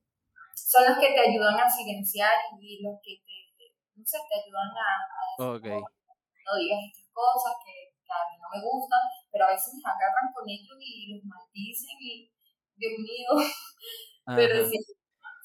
Son 0.54 0.84
los 0.84 0.98
que 0.98 1.14
te 1.14 1.20
ayudan 1.20 1.58
a 1.58 1.70
silenciar 1.70 2.34
y 2.60 2.82
los 2.82 3.00
que 3.02 3.22
te, 3.24 3.72
no 3.96 4.04
sé, 4.04 4.18
te 4.28 4.40
ayudan 4.40 4.70
a, 4.76 5.12
Okay. 5.38 5.80
No, 5.80 6.52
digas 6.58 6.80
estas 6.92 7.08
cosas 7.14 7.56
que, 7.64 7.96
a 8.12 8.28
mí 8.28 8.36
no 8.36 8.48
me 8.52 8.60
gustan, 8.60 9.00
pero 9.32 9.48
a 9.48 9.52
veces 9.56 9.72
me 9.72 9.88
agarran 9.88 10.28
con 10.36 10.44
ellos 10.44 10.76
y 10.76 11.16
los 11.16 11.24
maldicen 11.24 11.96
y, 11.96 12.28
Dios 12.76 12.94
mío. 13.00 13.32
pero 14.36 14.68
sí, 14.68 14.76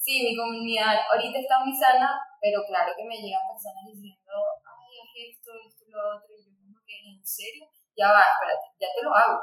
sí, 0.03 0.13
mi 0.27 0.35
comunidad 0.35 1.07
ahorita 1.07 1.39
está 1.39 1.63
muy 1.63 1.71
sana, 1.71 2.19
pero 2.41 2.59
claro 2.67 2.91
que 2.97 3.05
me 3.05 3.15
llegan 3.15 3.47
personas 3.47 3.87
diciendo, 3.87 4.33
ay, 4.67 4.91
haz 4.99 5.11
esto, 5.15 5.51
esto, 5.63 5.76
lo 5.97 6.17
otro, 6.17 6.27
y 6.37 6.45
yo 6.45 6.51
como 6.57 6.77
que, 6.85 6.93
¿en 7.09 7.25
serio? 7.25 7.65
Ya 7.97 8.11
va, 8.11 8.21
espérate, 8.21 8.67
ya 8.79 8.87
te 8.95 9.03
lo 9.03 9.15
hago, 9.15 9.41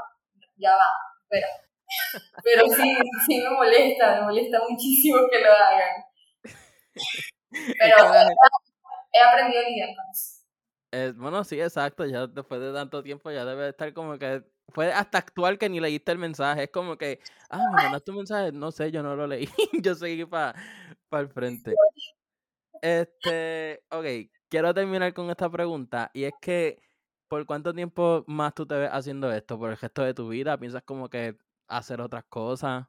ya 0.56 0.76
va, 0.76 0.90
espera. 1.22 1.48
Pero 2.44 2.66
sí, 2.68 2.96
sí 3.26 3.40
me 3.42 3.50
molesta, 3.50 4.16
me 4.16 4.22
molesta 4.22 4.58
muchísimo 4.68 5.18
que 5.30 5.40
lo 5.40 5.52
hagan. 5.52 6.04
Pero 7.50 7.96
he 9.12 9.20
aprendido 9.20 9.60
a 9.60 9.68
lidiar 9.68 9.88
con 9.94 10.04
eso. 10.12 10.44
Eh, 10.92 11.12
bueno, 11.16 11.42
sí, 11.44 11.60
exacto. 11.60 12.04
Ya 12.06 12.26
después 12.26 12.60
de 12.60 12.72
tanto 12.72 13.02
tiempo 13.02 13.30
ya 13.30 13.44
debe 13.44 13.70
estar 13.70 13.92
como 13.92 14.18
que. 14.18 14.44
Fue 14.68 14.92
hasta 14.92 15.18
actual 15.18 15.58
que 15.58 15.68
ni 15.68 15.78
leíste 15.78 16.12
el 16.12 16.18
mensaje. 16.18 16.64
Es 16.64 16.70
como 16.70 16.96
que, 16.96 17.20
ah, 17.50 17.58
me 17.76 17.82
mandaste 17.82 18.10
un 18.12 18.16
mensaje. 18.18 18.52
No 18.52 18.72
sé, 18.72 18.90
yo 18.90 19.02
no 19.02 19.14
lo 19.14 19.26
leí. 19.26 19.46
yo 19.82 19.94
seguí 19.94 20.24
para 20.24 20.54
para 21.08 21.22
el 21.22 21.28
frente. 21.28 21.74
Este, 22.80 23.82
ok, 23.90 24.04
quiero 24.54 24.70
terminar 24.72 25.12
con 25.12 25.26
esta 25.30 25.50
pregunta 25.50 26.12
y 26.14 26.22
es 26.22 26.34
que, 26.40 26.78
¿por 27.26 27.44
cuánto 27.44 27.74
tiempo 27.74 28.22
más 28.28 28.54
tú 28.54 28.64
te 28.64 28.76
ves 28.76 28.90
haciendo 28.92 29.26
esto? 29.32 29.58
¿Por 29.58 29.70
el 29.70 29.76
resto 29.76 30.02
de 30.06 30.14
tu 30.14 30.28
vida? 30.28 30.56
¿Piensas 30.56 30.84
como 30.84 31.10
que 31.10 31.34
hacer 31.66 32.00
otras 32.00 32.22
cosas? 32.30 32.86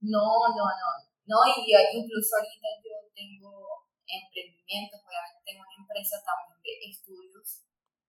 No, 0.00 0.26
no, 0.58 0.64
no. 0.66 0.90
No, 1.22 1.38
y 1.46 1.70
incluso 1.70 2.34
ahorita 2.34 2.66
yo 2.82 2.98
tengo 3.14 3.86
emprendimientos, 4.10 4.98
obviamente 5.06 5.38
tengo 5.46 5.62
una 5.62 5.86
empresa 5.86 6.18
también 6.26 6.58
de 6.66 6.90
estudios. 6.90 7.62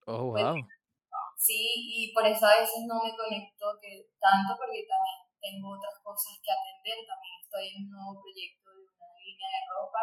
Oh, 0.10 0.34
pues, 0.34 0.42
wow. 0.42 0.58
sí, 1.38 1.62
y 1.78 2.12
por 2.12 2.26
eso 2.26 2.42
a 2.42 2.58
veces 2.58 2.90
no 2.90 3.06
me 3.06 3.14
conecto 3.14 3.78
que 3.86 4.10
tanto 4.18 4.58
porque 4.58 4.82
también 4.90 5.30
tengo 5.38 5.78
otras 5.78 5.94
cosas 6.02 6.42
que 6.42 6.50
atender, 6.50 7.06
también 7.06 7.38
estoy 7.38 7.70
en 7.70 7.86
un 7.86 7.90
nuevo 7.94 8.18
proyecto 8.18 8.66
de 8.74 8.82
una 8.82 9.14
línea 9.22 9.46
de 9.46 9.62
ropa 9.70 10.02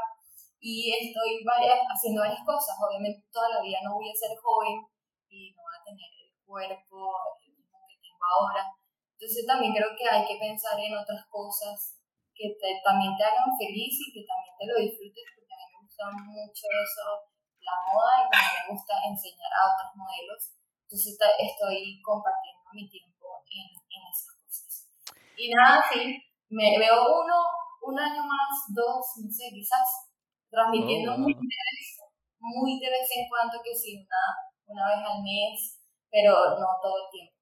y 0.60 0.92
estoy 0.92 1.42
varias, 1.42 1.80
haciendo 1.88 2.20
varias 2.20 2.44
cosas. 2.44 2.76
Obviamente 2.76 3.24
toda 3.32 3.48
la 3.48 3.60
vida 3.64 3.80
no 3.82 3.96
voy 3.96 4.12
a 4.12 4.14
ser 4.14 4.36
joven 4.36 4.84
y 5.28 5.56
no 5.56 5.64
voy 5.64 5.76
a 5.80 5.84
tener 5.88 6.10
el 6.20 6.30
cuerpo 6.44 7.00
el 7.40 7.56
mismo 7.56 7.80
que 7.88 7.96
tengo 7.96 8.20
ahora. 8.20 8.68
Entonces 9.16 9.48
también 9.48 9.72
creo 9.72 9.96
que 9.96 10.04
hay 10.04 10.24
que 10.28 10.36
pensar 10.36 10.76
en 10.76 10.92
otras 10.92 11.24
cosas 11.32 11.96
que 12.36 12.56
también 12.84 13.16
te 13.16 13.24
hagan 13.24 13.52
feliz 13.56 13.92
y 14.00 14.08
que 14.12 14.24
también 14.24 14.54
te 14.56 14.64
lo 14.64 14.76
disfrutes, 14.80 15.28
porque 15.36 15.52
a 15.52 15.60
mí 15.60 15.64
me 15.68 15.80
gusta 15.84 16.04
mucho 16.08 16.64
eso, 16.72 17.04
la 17.60 17.76
moda, 17.84 18.24
y 18.24 18.28
también 18.32 18.52
me 18.56 18.72
gusta 18.72 18.94
enseñar 19.04 19.52
a 19.52 19.68
otros 19.68 19.92
modelos. 19.96 20.40
Entonces 20.88 21.20
estoy 21.20 22.00
compartiendo 22.00 22.64
mi 22.72 22.88
tiempo 22.88 23.44
en, 23.44 23.68
en 23.76 24.02
esas 24.08 24.32
cosas. 24.40 24.72
Y 25.36 25.52
nada, 25.52 25.84
sí, 25.92 26.16
me 26.48 26.80
veo 26.80 27.20
uno, 27.20 27.36
un 27.84 27.96
año 28.00 28.24
más, 28.24 28.72
dos, 28.72 29.04
no 29.20 29.28
sé, 29.28 29.52
quizás 29.52 30.09
transmitiendo 30.50 31.14
oh, 31.14 31.18
muy, 31.18 31.34
de 31.34 31.40
vez, 31.40 32.00
muy 32.38 32.80
de 32.80 32.90
vez 32.90 33.08
en 33.16 33.28
cuando, 33.28 33.58
que 33.62 33.74
sí, 33.74 34.06
una, 34.06 34.24
una 34.66 34.96
vez 34.96 35.06
al 35.06 35.22
mes, 35.22 35.80
pero 36.10 36.32
no 36.58 36.66
todo 36.82 37.06
el 37.06 37.10
tiempo. 37.12 37.34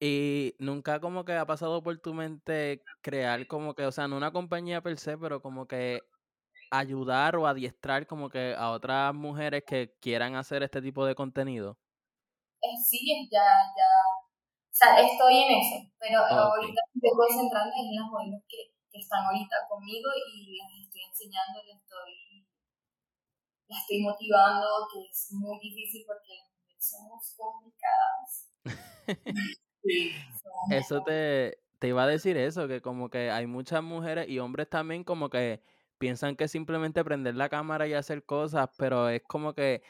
Y 0.00 0.54
nunca 0.58 1.00
como 1.00 1.24
que 1.24 1.34
ha 1.34 1.46
pasado 1.46 1.80
por 1.82 1.96
tu 2.00 2.12
mente 2.12 2.82
crear 3.02 3.46
como 3.46 3.74
que, 3.74 3.86
o 3.86 3.92
sea, 3.92 4.08
no 4.08 4.16
una 4.16 4.32
compañía 4.32 4.80
per 4.82 4.98
se, 4.98 5.16
pero 5.16 5.40
como 5.40 5.68
que 5.68 6.00
ayudar 6.72 7.36
o 7.36 7.46
adiestrar 7.46 8.06
como 8.06 8.28
que 8.28 8.54
a 8.56 8.70
otras 8.70 9.14
mujeres 9.14 9.62
que 9.66 9.94
quieran 10.00 10.34
hacer 10.34 10.62
este 10.62 10.82
tipo 10.82 11.06
de 11.06 11.14
contenido? 11.14 11.78
Eh, 12.62 12.76
sí, 12.88 13.28
ya, 13.30 13.44
ya, 13.76 13.90
o 14.72 14.74
sea, 14.74 14.98
estoy 14.98 15.36
en 15.36 15.60
eso, 15.60 15.92
pero 15.98 16.18
ahorita 16.20 16.80
me 16.94 17.08
estoy 17.08 17.10
concentrando 17.14 17.72
en 17.76 17.94
las 17.94 18.06
modelos 18.10 18.40
que, 18.48 18.72
que 18.92 19.00
están 19.00 19.24
ahorita 19.24 19.56
conmigo 19.68 20.10
y 20.32 20.58
las 20.58 20.70
estoy 20.84 21.02
enseñando, 21.08 21.62
las 21.66 21.80
estoy, 21.82 22.46
las 23.68 23.80
estoy 23.80 24.02
motivando, 24.02 24.66
que 24.92 25.10
es 25.10 25.32
muy 25.32 25.58
difícil 25.60 26.04
porque 26.06 26.34
somos 26.78 27.34
complicadas. 27.36 28.50
eso 30.70 31.02
te, 31.02 31.58
te 31.78 31.88
iba 31.88 32.02
a 32.02 32.06
decir 32.06 32.36
eso, 32.36 32.68
que 32.68 32.82
como 32.82 33.08
que 33.08 33.30
hay 33.30 33.46
muchas 33.46 33.82
mujeres 33.82 34.28
y 34.28 34.38
hombres 34.38 34.68
también 34.68 35.04
como 35.04 35.30
que 35.30 35.62
piensan 35.98 36.36
que 36.36 36.48
simplemente 36.48 37.04
prender 37.04 37.36
la 37.36 37.48
cámara 37.48 37.86
y 37.86 37.94
hacer 37.94 38.24
cosas, 38.24 38.68
pero 38.76 39.08
es 39.08 39.22
como 39.22 39.54
que 39.54 39.82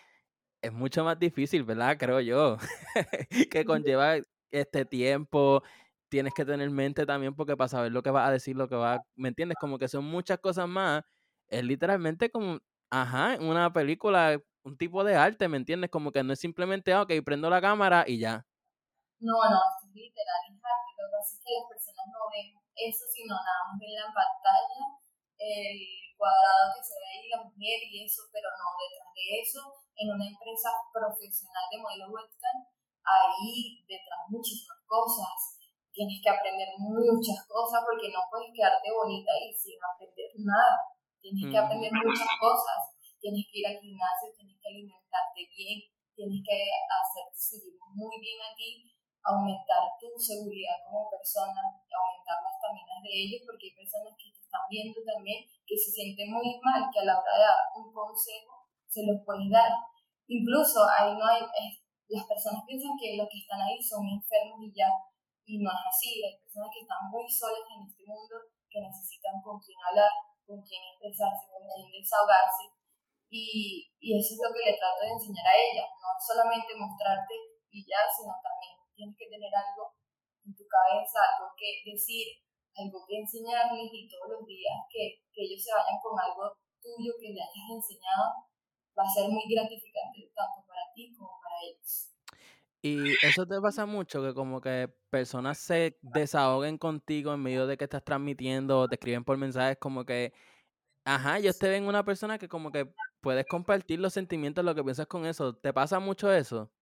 es 0.61 0.73
mucho 0.73 1.05
más 1.05 1.19
difícil, 1.19 1.65
¿verdad? 1.65 1.97
Creo 1.99 2.21
yo, 2.21 2.57
que 3.51 3.65
conlleva 3.65 4.17
este 4.51 4.85
tiempo, 4.85 5.63
tienes 6.13 6.35
que 6.35 6.45
tener 6.45 6.69
mente 6.69 7.07
también 7.07 7.33
porque 7.35 7.57
para 7.57 7.73
saber 7.73 7.91
lo 7.91 8.03
que 8.03 8.13
vas 8.13 8.29
a 8.29 8.33
decir, 8.37 8.55
lo 8.55 8.69
que 8.69 8.77
va, 8.77 9.01
¿me 9.17 9.33
entiendes? 9.33 9.57
Como 9.59 9.79
que 9.81 9.89
son 9.89 10.05
muchas 10.05 10.39
cosas 10.41 10.69
más. 10.69 11.01
Es 11.49 11.65
literalmente 11.65 12.29
como, 12.29 12.61
ajá, 12.91 13.39
una 13.41 13.73
película, 13.73 14.37
un 14.63 14.77
tipo 14.77 15.05
de 15.05 15.17
arte, 15.17 15.49
¿me 15.49 15.57
entiendes? 15.57 15.89
Como 15.89 16.13
que 16.13 16.23
no 16.23 16.35
es 16.35 16.39
simplemente, 16.39 16.93
ah, 16.93 17.09
ok, 17.09 17.25
prendo 17.25 17.49
la 17.49 17.63
cámara 17.63 18.05
y 18.07 18.21
ya. 18.21 18.45
No, 19.25 19.41
no, 19.41 19.57
es 19.57 19.89
literal, 19.89 20.43
es 20.53 20.61
arte. 20.61 20.91
Lo 21.01 21.09
que 21.09 21.13
pasa 21.17 21.33
es 21.33 21.41
que 21.41 21.53
las 21.57 21.65
personas 21.73 22.07
no 22.13 22.21
ven 22.29 22.49
eso, 22.77 23.05
sino 23.09 23.33
nada 23.33 23.73
más 23.73 23.81
ven 23.81 23.97
la 23.97 24.13
pantalla, 24.13 24.85
el 25.41 25.81
cuadrado 26.21 26.77
que 26.77 26.85
se 26.85 26.93
ve 26.93 27.09
ahí, 27.09 27.25
la 27.33 27.41
mujer 27.41 27.89
y 27.89 28.05
eso, 28.05 28.21
pero 28.29 28.53
no, 28.53 28.69
detrás 28.77 29.09
de 29.17 29.25
eso, 29.41 29.61
en 29.97 30.13
una 30.13 30.29
empresa 30.29 30.77
profesional 30.93 31.65
de 31.73 31.81
modelo 31.81 32.13
webcam, 32.13 32.69
hay 33.01 33.81
detrás 33.89 34.29
muchísimas 34.29 34.77
cosas 34.85 35.62
tienes 35.93 36.19
que 36.25 36.31
aprender 36.33 36.69
muchas 36.81 37.45
cosas 37.47 37.85
porque 37.85 38.09
no 38.09 38.25
puedes 38.33 38.51
quedarte 38.51 38.89
bonita 38.89 39.33
y 39.37 39.53
sin 39.53 39.77
aprender 39.79 40.33
nada. 40.41 40.77
Tienes 41.21 41.45
que 41.47 41.59
aprender 41.59 41.93
muchas 41.93 42.33
cosas. 42.41 42.81
Tienes 43.21 43.47
que 43.47 43.63
ir 43.63 43.67
al 43.71 43.79
gimnasio, 43.79 44.35
tienes 44.35 44.59
que 44.59 44.67
alimentarte 44.67 45.41
bien, 45.47 45.79
tienes 46.17 46.43
que 46.43 46.59
hacer 46.91 47.27
seguir 47.31 47.79
muy 47.95 48.19
bien 48.19 48.43
a 48.43 48.51
ti, 48.59 48.83
aumentar 49.23 49.95
tu 50.03 50.11
seguridad 50.19 50.83
como 50.83 51.07
persona, 51.07 51.63
aumentar 51.71 52.39
las 52.43 52.59
estaminas 52.59 52.99
de 52.99 53.15
ellos, 53.15 53.47
porque 53.47 53.71
hay 53.71 53.79
personas 53.79 54.19
que 54.19 54.35
te 54.35 54.43
están 54.43 54.67
viendo 54.67 54.99
también 55.07 55.47
que 55.63 55.77
se 55.79 55.95
sienten 55.95 56.35
muy 56.35 56.59
mal, 56.59 56.91
que 56.91 56.99
a 56.99 57.07
la 57.07 57.15
hora 57.15 57.33
de 57.39 57.47
dar 57.47 57.63
un 57.79 57.95
consejo 57.95 58.67
se 58.91 59.07
los 59.07 59.23
puedes 59.23 59.47
dar. 59.49 59.71
Incluso 60.27 60.83
ahí 60.85 61.15
no 61.15 61.23
hay, 61.23 61.47
las 62.13 62.27
personas 62.27 62.67
piensan 62.67 62.99
que 62.99 63.17
los 63.17 63.31
que 63.31 63.39
están 63.39 63.63
ahí 63.63 63.79
son 63.79 64.03
enfermos 64.05 64.59
y 64.67 64.75
ya, 64.75 64.91
y 65.53 65.61
no 65.61 65.69
es 65.69 65.85
así, 65.85 66.25
hay 66.25 66.41
personas 66.41 66.73
que 66.73 66.81
están 66.81 67.13
muy 67.13 67.29
solas 67.29 67.69
en 67.77 67.85
este 67.85 68.09
mundo, 68.09 68.41
que 68.73 68.81
necesitan 68.81 69.37
con 69.45 69.61
quien 69.61 69.77
hablar, 69.85 70.09
con 70.49 70.65
quien 70.65 70.81
expresarse, 70.81 71.45
con 71.53 71.61
quien 71.69 71.93
desahogarse. 71.93 72.73
Y, 73.29 73.85
y 74.01 74.17
eso 74.17 74.33
es 74.33 74.41
lo 74.41 74.49
que 74.49 74.65
le 74.65 74.81
trato 74.81 75.05
de 75.05 75.13
enseñar 75.13 75.45
a 75.45 75.61
ellas, 75.61 75.93
no 75.93 76.09
solamente 76.17 76.73
mostrarte 76.73 77.37
y 77.69 77.85
ya, 77.85 78.01
sino 78.09 78.33
también 78.41 78.81
tienes 78.97 79.13
que 79.13 79.29
tener 79.29 79.53
algo 79.53 79.93
en 80.41 80.57
tu 80.57 80.65
cabeza, 80.65 81.21
algo 81.37 81.53
que 81.53 81.85
decir, 81.85 82.33
algo 82.73 83.05
que 83.05 83.21
enseñarles 83.21 83.93
y 83.93 84.09
todos 84.09 84.41
los 84.41 84.49
días 84.49 84.89
que, 84.89 85.21
que 85.37 85.53
ellos 85.53 85.61
se 85.61 85.77
vayan 85.77 86.01
con 86.01 86.17
algo 86.17 86.49
tuyo 86.81 87.13
que 87.21 87.29
le 87.29 87.45
hayas 87.45 87.69
enseñado, 87.77 88.49
va 88.97 89.05
a 89.05 89.13
ser 89.13 89.29
muy 89.29 89.45
gratificante 89.45 90.33
tanto 90.33 90.65
para 90.65 90.89
ti 90.97 91.13
como 91.13 91.37
para 91.45 91.61
ellos. 91.61 92.12
Y 92.85 93.15
eso 93.25 93.47
te 93.47 93.61
pasa 93.61 93.87
mucho, 93.87 94.21
que 94.25 94.35
como 94.35 94.61
que 94.61 94.91
personas 95.09 95.59
se 95.59 95.97
desahoguen 96.03 96.79
contigo 96.79 97.33
en 97.33 97.41
medio 97.41 97.69
de 97.69 97.77
que 97.77 97.85
estás 97.85 98.03
transmitiendo 98.03 98.81
o 98.81 98.89
te 98.89 98.97
escriben 98.97 99.23
por 99.23 99.39
mensajes 99.39 99.79
como 99.79 100.05
que, 100.05 100.33
ajá, 101.05 101.39
yo 101.39 101.55
te 101.55 101.69
ven 101.69 101.87
una 101.87 102.05
persona 102.05 102.39
que 102.39 102.49
como 102.49 102.73
que 102.73 102.93
puedes 103.21 103.47
compartir 103.47 104.01
los 104.01 104.13
sentimientos, 104.13 104.65
lo 104.65 104.75
que 104.75 104.83
piensas 104.83 105.07
con 105.07 105.27
eso. 105.27 105.55
¿Te 105.55 105.73
pasa 105.73 106.01
mucho 106.01 106.33
eso? 106.33 106.73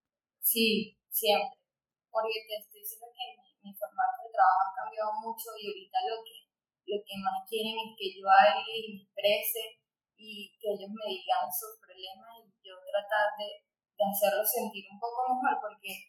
Sí, 0.41 0.97
siempre. 1.11 1.61
Porque 2.09 2.49
te 2.49 2.57
estoy 2.65 2.81
diciendo 2.81 3.07
que 3.13 3.69
mi, 3.69 3.75
formato 3.77 4.25
de 4.25 4.33
trabajo 4.33 4.73
ha 4.73 4.77
cambiado 4.81 5.13
mucho 5.21 5.53
y 5.61 5.69
ahorita 5.69 5.99
lo 6.09 6.25
que, 6.25 6.49
lo 6.89 6.97
que 7.05 7.17
más 7.21 7.45
quieren 7.45 7.77
es 7.77 7.93
que 8.01 8.09
yo 8.17 8.25
hable 8.25 8.65
y 8.73 8.97
me 8.97 9.03
exprese 9.05 9.85
y 10.17 10.57
que 10.57 10.73
ellos 10.73 10.89
me 10.89 11.13
digan 11.13 11.45
sus 11.53 11.77
problemas 11.85 12.41
y 12.41 12.57
yo 12.65 12.73
tratar 12.89 13.37
de 13.37 13.70
de 14.01 14.09
hacerlo 14.09 14.41
sentir 14.41 14.89
un 14.89 14.97
poco 14.97 15.29
mejor, 15.29 15.61
porque 15.61 16.09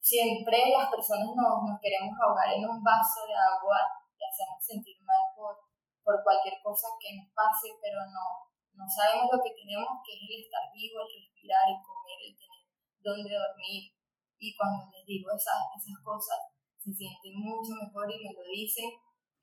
siempre 0.00 0.72
las 0.72 0.88
personas 0.88 1.28
nos, 1.36 1.68
nos 1.68 1.76
queremos 1.76 2.16
ahogar 2.16 2.48
en 2.56 2.64
un 2.64 2.80
vaso 2.80 3.28
de 3.28 3.36
agua 3.36 3.84
y 4.16 4.24
hacernos 4.24 4.64
sentir 4.64 4.96
mal 5.04 5.20
por, 5.36 5.60
por 6.00 6.24
cualquier 6.24 6.56
cosa 6.64 6.88
que 6.96 7.20
nos 7.20 7.28
pase, 7.36 7.76
pero 7.84 8.00
no, 8.08 8.48
no 8.72 8.88
sabemos 8.88 9.28
lo 9.28 9.44
que 9.44 9.52
tenemos, 9.52 10.00
que 10.00 10.16
es 10.16 10.24
el 10.24 10.40
estar 10.40 10.64
vivo, 10.72 11.04
el 11.04 11.12
respirar, 11.20 11.68
el 11.68 11.84
comer, 11.84 12.18
el 12.24 12.32
tener 12.32 12.64
donde 13.04 13.28
dormir. 13.28 13.92
Y 14.40 14.56
cuando 14.56 14.88
les 14.88 15.04
digo 15.04 15.28
esas, 15.28 15.68
esas 15.76 16.00
cosas, 16.00 16.40
se 16.80 16.88
sienten 16.96 17.36
mucho 17.36 17.76
mejor 17.76 18.08
y 18.08 18.24
me 18.24 18.32
lo 18.32 18.44
dicen. 18.48 18.88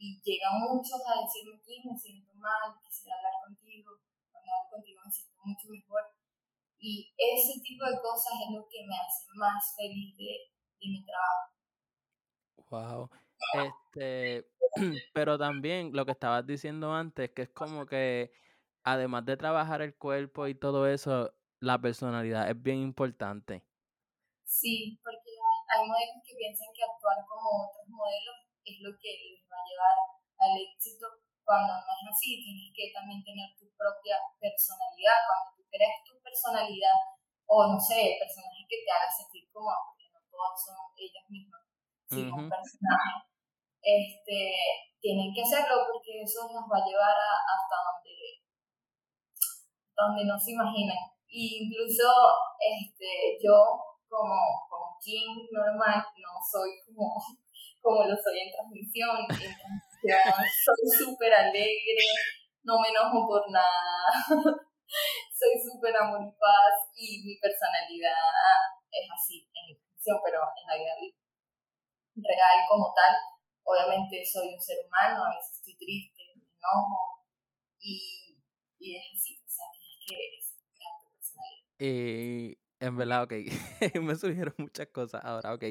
Y 0.02 0.18
llegan 0.26 0.58
muchos 0.58 1.00
a 1.06 1.22
decirme 1.22 1.62
que 1.62 1.86
me 1.86 1.94
siento 1.94 2.34
mal, 2.36 2.74
quisiera 2.82 3.16
hablar 3.16 3.46
contigo, 3.46 3.96
cuando 4.28 4.50
hablo 4.50 4.82
contigo 4.82 5.00
me 5.06 5.12
siento 5.14 5.38
mucho 5.46 5.68
mejor. 5.70 6.25
Y 6.88 7.12
ese 7.18 7.60
tipo 7.62 7.84
de 7.84 7.98
cosas 8.00 8.34
es 8.46 8.54
lo 8.54 8.68
que 8.70 8.86
me 8.86 8.94
hace 8.94 9.26
más 9.34 9.74
feliz 9.76 10.16
de, 10.18 10.52
mi 10.88 11.04
trabajo. 11.04 11.50
Wow. 12.70 13.10
Este, 13.66 14.46
pero 15.16 15.40
también 15.40 15.94
lo 15.94 16.06
que 16.06 16.12
estabas 16.12 16.46
diciendo 16.46 16.94
antes, 16.94 17.32
que 17.32 17.42
es 17.42 17.50
como 17.50 17.88
que 17.88 18.32
además 18.84 19.26
de 19.26 19.36
trabajar 19.36 19.82
el 19.82 19.96
cuerpo 19.96 20.46
y 20.46 20.54
todo 20.54 20.86
eso, 20.88 21.34
la 21.60 21.82
personalidad 21.82 22.52
es 22.52 22.62
bien 22.62 22.78
importante. 22.78 23.66
Sí, 24.46 25.00
porque 25.04 25.32
hay 25.74 25.88
modelos 25.88 26.22
que 26.24 26.36
piensan 26.38 26.70
que 26.76 26.84
actuar 26.84 27.18
como 27.28 27.66
otros 27.66 27.90
modelos 27.90 28.46
es 28.64 28.78
lo 28.82 28.94
que 29.02 29.10
les 29.10 29.42
va 29.50 29.58
a 29.58 29.66
llevar 29.66 29.98
al 30.38 30.54
éxito, 30.70 31.08
cuando 31.46 31.74
no 31.74 31.82
es 31.82 32.14
así, 32.14 32.42
tienes 32.42 32.74
que 32.74 32.94
también 32.94 33.24
tener 33.24 33.54
tu 33.58 33.70
propia 33.78 34.18
personalidad, 34.42 35.18
cuando 35.26 35.58
tú 35.58 35.65
creas 35.76 36.00
tu 36.08 36.16
personalidad 36.24 36.96
o 37.46 37.68
no 37.68 37.78
sé, 37.78 38.16
personajes 38.16 38.66
que 38.66 38.80
te 38.82 38.90
hagan 38.90 39.12
sentir 39.12 39.44
como, 39.52 39.70
porque 39.92 40.08
no 40.10 40.20
todas 40.32 40.56
son 40.56 40.80
ellas 40.96 41.28
mismas, 41.30 41.62
sino 42.08 42.32
un 42.32 42.50
personaje. 42.50 43.28
este, 43.84 44.40
tienen 45.04 45.30
que 45.36 45.44
hacerlo 45.44 45.86
porque 45.86 46.24
eso 46.24 46.50
nos 46.50 46.66
va 46.66 46.82
a 46.82 46.88
llevar 46.88 47.14
a, 47.14 47.32
hasta 47.46 47.76
donde, 47.86 48.18
donde 49.94 50.26
no 50.26 50.40
se 50.40 50.58
imaginan. 50.58 50.98
Y 51.30 51.68
incluso 51.68 52.10
este, 52.58 53.38
yo, 53.38 53.54
como, 54.10 54.34
como 54.66 54.98
Kim 54.98 55.46
normal, 55.52 56.02
no 56.18 56.32
soy 56.42 56.82
como, 56.88 57.14
como 57.84 58.10
lo 58.10 58.16
soy 58.18 58.40
en 58.42 58.50
transmisión. 58.50 59.22
En 59.22 59.28
transmisión 59.30 60.34
soy 60.66 61.06
súper 61.06 61.34
alegre, 61.34 62.08
no 62.64 62.80
me 62.82 62.90
enojo 62.90 63.28
por 63.28 63.52
nada, 63.52 64.10
soy 65.36 65.60
súper 65.60 65.96
amor 65.98 66.24
y 66.24 66.32
paz 66.40 66.88
y 66.96 67.24
mi 67.28 67.36
personalidad 67.38 68.80
es 68.92 69.06
así 69.12 69.44
en 69.52 69.76
transmisión, 69.76 70.18
pero 70.24 70.40
en 70.40 70.66
la 70.68 70.76
vida 70.80 70.96
real 72.16 72.58
como 72.70 72.94
tal 72.96 73.16
obviamente 73.66 74.24
soy 74.26 74.54
un 74.54 74.62
ser 74.62 74.78
humano, 74.88 75.26
a 75.26 75.36
veces 75.36 75.58
estoy 75.58 75.76
triste, 75.76 76.24
me 76.36 76.44
enojo 76.46 77.26
y, 77.80 78.40
y 78.80 78.96
es 78.96 79.04
así, 79.14 79.42
o 79.44 79.50
sea, 79.50 79.66
que 80.08 80.38
es 80.38 80.56
tu 80.56 81.12
personalidad. 81.12 81.66
Y 81.80 82.58
en 82.80 82.98
verdad, 82.98 83.24
ok, 83.24 83.34
me 84.02 84.16
surgieron 84.16 84.54
muchas 84.58 84.88
cosas 84.88 85.22
ahora, 85.26 85.54
ok. 85.54 85.64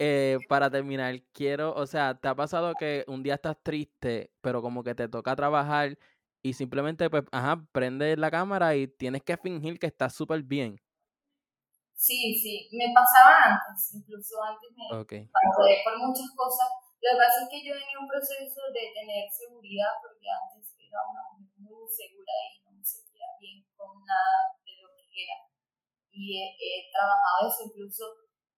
Eh, 0.00 0.38
para 0.48 0.70
terminar, 0.70 1.14
quiero, 1.32 1.74
o 1.74 1.86
sea, 1.86 2.14
¿te 2.14 2.28
ha 2.28 2.34
pasado 2.34 2.74
que 2.78 3.04
un 3.08 3.22
día 3.22 3.34
estás 3.34 3.56
triste, 3.62 4.30
pero 4.40 4.60
como 4.60 4.82
que 4.82 4.94
te 4.94 5.08
toca 5.08 5.34
trabajar 5.34 5.96
y 6.42 6.52
simplemente, 6.52 7.10
pues, 7.10 7.24
ajá, 7.32 7.64
prendes 7.72 8.18
la 8.18 8.30
cámara 8.30 8.76
y 8.76 8.88
tienes 8.88 9.22
que 9.22 9.36
fingir 9.36 9.78
que 9.78 9.86
estás 9.86 10.14
súper 10.14 10.42
bien? 10.42 10.80
Sí, 11.94 12.38
sí, 12.40 12.68
me 12.72 12.92
pasaba 12.94 13.58
antes, 13.66 13.94
incluso 13.94 14.42
antes 14.42 14.70
me 14.76 14.98
okay. 14.98 15.26
pasé 15.26 15.82
por 15.84 15.98
muchas 15.98 16.30
cosas 16.36 16.68
lo 16.98 17.14
que 17.14 17.22
pasa 17.22 17.46
es 17.46 17.48
que 17.48 17.62
yo 17.62 17.78
venía 17.78 18.02
un 18.02 18.10
proceso 18.10 18.60
de 18.74 18.90
tener 18.90 19.30
seguridad 19.30 19.94
porque 20.02 20.26
antes 20.26 20.66
era 20.82 20.98
una 21.06 21.22
mujer 21.30 21.54
muy 21.62 21.86
segura 21.86 22.34
y 22.50 22.58
no 22.66 22.74
me 22.74 22.82
sentía 22.82 23.38
bien 23.38 23.62
con 23.78 24.02
nada 24.02 24.58
de 24.66 24.82
lo 24.82 24.90
que 24.98 25.06
era. 25.06 25.46
Y 26.10 26.42
he, 26.42 26.90
trabajado 26.90 27.46
eso 27.46 27.70
incluso 27.70 28.02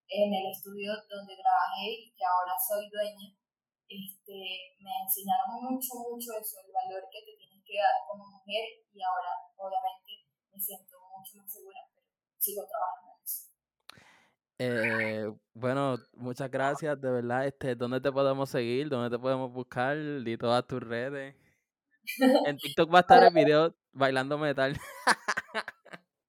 en 0.09 0.33
el 0.33 0.49
estudio 0.49 0.97
donde 1.05 1.37
trabajé 1.37 2.01
y 2.01 2.17
que 2.17 2.25
ahora 2.25 2.57
soy 2.57 2.89
dueña. 2.89 3.29
Este, 3.85 4.81
me 4.81 4.93
enseñaron 5.05 5.61
mucho, 5.61 6.01
mucho 6.01 6.33
eso, 6.41 6.65
el 6.65 6.73
valor 6.73 7.05
que 7.13 7.21
te 7.21 7.37
tienes 7.37 7.50
como 8.09 8.27
mujer 8.27 8.65
y 8.93 9.03
ahora 9.03 9.29
obviamente 9.57 10.27
me 10.53 10.61
siento 10.61 10.97
mucho 11.17 11.39
más 11.39 11.53
segura, 11.53 11.79
pero 11.95 12.07
sigo 12.39 12.63
trabajando 12.67 13.17
en 13.17 13.25
eso. 13.25 13.51
Eh, 14.59 15.33
bueno, 15.55 15.97
muchas 16.15 16.51
gracias, 16.51 17.01
de 17.01 17.11
verdad. 17.11 17.47
Este, 17.47 17.75
¿Dónde 17.75 18.01
te 18.01 18.13
podemos 18.13 18.51
seguir? 18.51 18.89
¿Dónde 18.89 19.17
te 19.17 19.21
podemos 19.21 19.53
buscar? 19.53 19.97
Di 19.97 20.37
todas 20.37 20.67
tus 20.67 20.83
redes. 20.83 21.35
En 22.47 22.57
TikTok 22.57 22.93
va 22.93 22.99
a 22.99 23.01
estar 23.03 23.23
el 23.23 23.33
video 23.33 23.75
bailando 23.93 24.37
metal. 24.39 24.75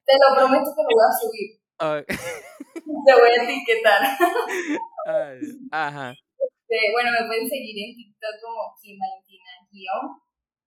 Te 0.05 0.13
lo 0.19 0.35
prometo 0.35 0.69
que 0.75 0.81
lo 0.81 0.91
voy 0.91 1.07
a 1.07 1.13
subir. 1.15 1.61
Te 3.05 3.13
voy 3.13 3.29
a 3.29 3.43
etiquetar. 3.43 4.01
ajá. 5.71 6.11
Este, 6.11 6.91
bueno, 6.93 7.11
me 7.11 7.27
pueden 7.27 7.49
seguir 7.49 7.75
en 7.77 7.95
TikTok 7.95 8.41
como 8.41 8.75
Kim 8.81 8.97
Valentina 8.99 9.51
guion 9.71 10.21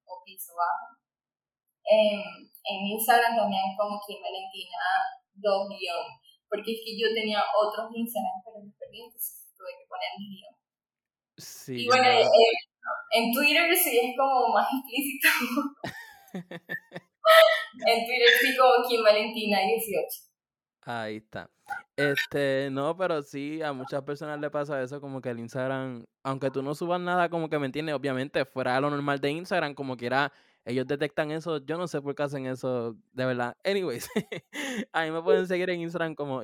o 0.07 0.22
piso 0.24 0.52
bajo. 0.55 1.00
En, 1.84 2.48
en 2.64 2.78
Instagram 2.96 3.36
también 3.36 3.76
como 3.76 4.00
Kim 4.07 4.22
Valentina 4.22 4.80
dos 5.34 5.68
guion 5.68 6.24
porque 6.55 6.70
es 6.70 6.80
que 6.84 6.94
yo 6.96 7.12
tenía 7.12 7.42
otros 7.50 7.90
Instagram, 7.92 8.38
pero 8.44 8.62
los 8.62 8.74
perdí, 8.78 9.02
entonces 9.02 9.50
tuve 9.59 9.74
que 9.74 9.86
poner 9.90 10.11
mi 10.18 10.38
guion. 10.38 10.55
Sí, 11.36 11.82
y 11.82 11.86
bueno, 11.88 12.07
eh, 12.07 12.30
en 13.11 13.32
Twitter 13.32 13.74
sí 13.74 13.98
es 13.98 14.16
como 14.16 14.55
más 14.55 14.68
explícito. 14.70 15.28
en 17.90 18.07
Twitter 18.07 18.30
sí 18.40 18.57
como 18.57 18.86
Kim 18.86 19.02
Valentina 19.02 19.66
18. 19.66 20.07
Ahí 20.85 21.16
está. 21.16 21.51
Este, 21.97 22.68
no, 22.70 22.97
pero 22.97 23.22
sí, 23.22 23.62
a 23.62 23.72
muchas 23.72 24.03
personas 24.03 24.39
le 24.41 24.51
pasa 24.51 24.82
eso, 24.82 25.01
como 25.01 25.20
que 25.20 25.30
el 25.30 25.39
Instagram, 25.39 26.05
aunque 26.22 26.51
tú 26.51 26.62
no 26.62 26.74
subas 26.74 27.01
nada, 27.01 27.28
como 27.28 27.49
que 27.49 27.59
me 27.59 27.66
entiendes, 27.66 27.95
obviamente, 27.95 28.45
fuera 28.45 28.74
de 28.74 28.80
lo 28.82 28.91
normal 28.91 29.20
de 29.20 29.30
Instagram, 29.30 29.74
como 29.74 29.97
quiera 29.97 30.32
ellos 30.64 30.87
detectan 30.87 31.30
eso. 31.30 31.59
Yo 31.64 31.76
no 31.76 31.87
sé 31.89 32.01
por 32.01 32.14
qué 32.14 32.22
hacen 32.22 32.47
eso, 32.47 32.97
de 33.12 33.24
verdad. 33.26 33.57
Anyways, 33.64 34.09
a 34.93 35.05
me 35.07 35.22
pueden 35.22 35.47
seguir 35.47 35.70
en 35.70 35.80
Instagram 35.80 36.14
como 36.14 36.43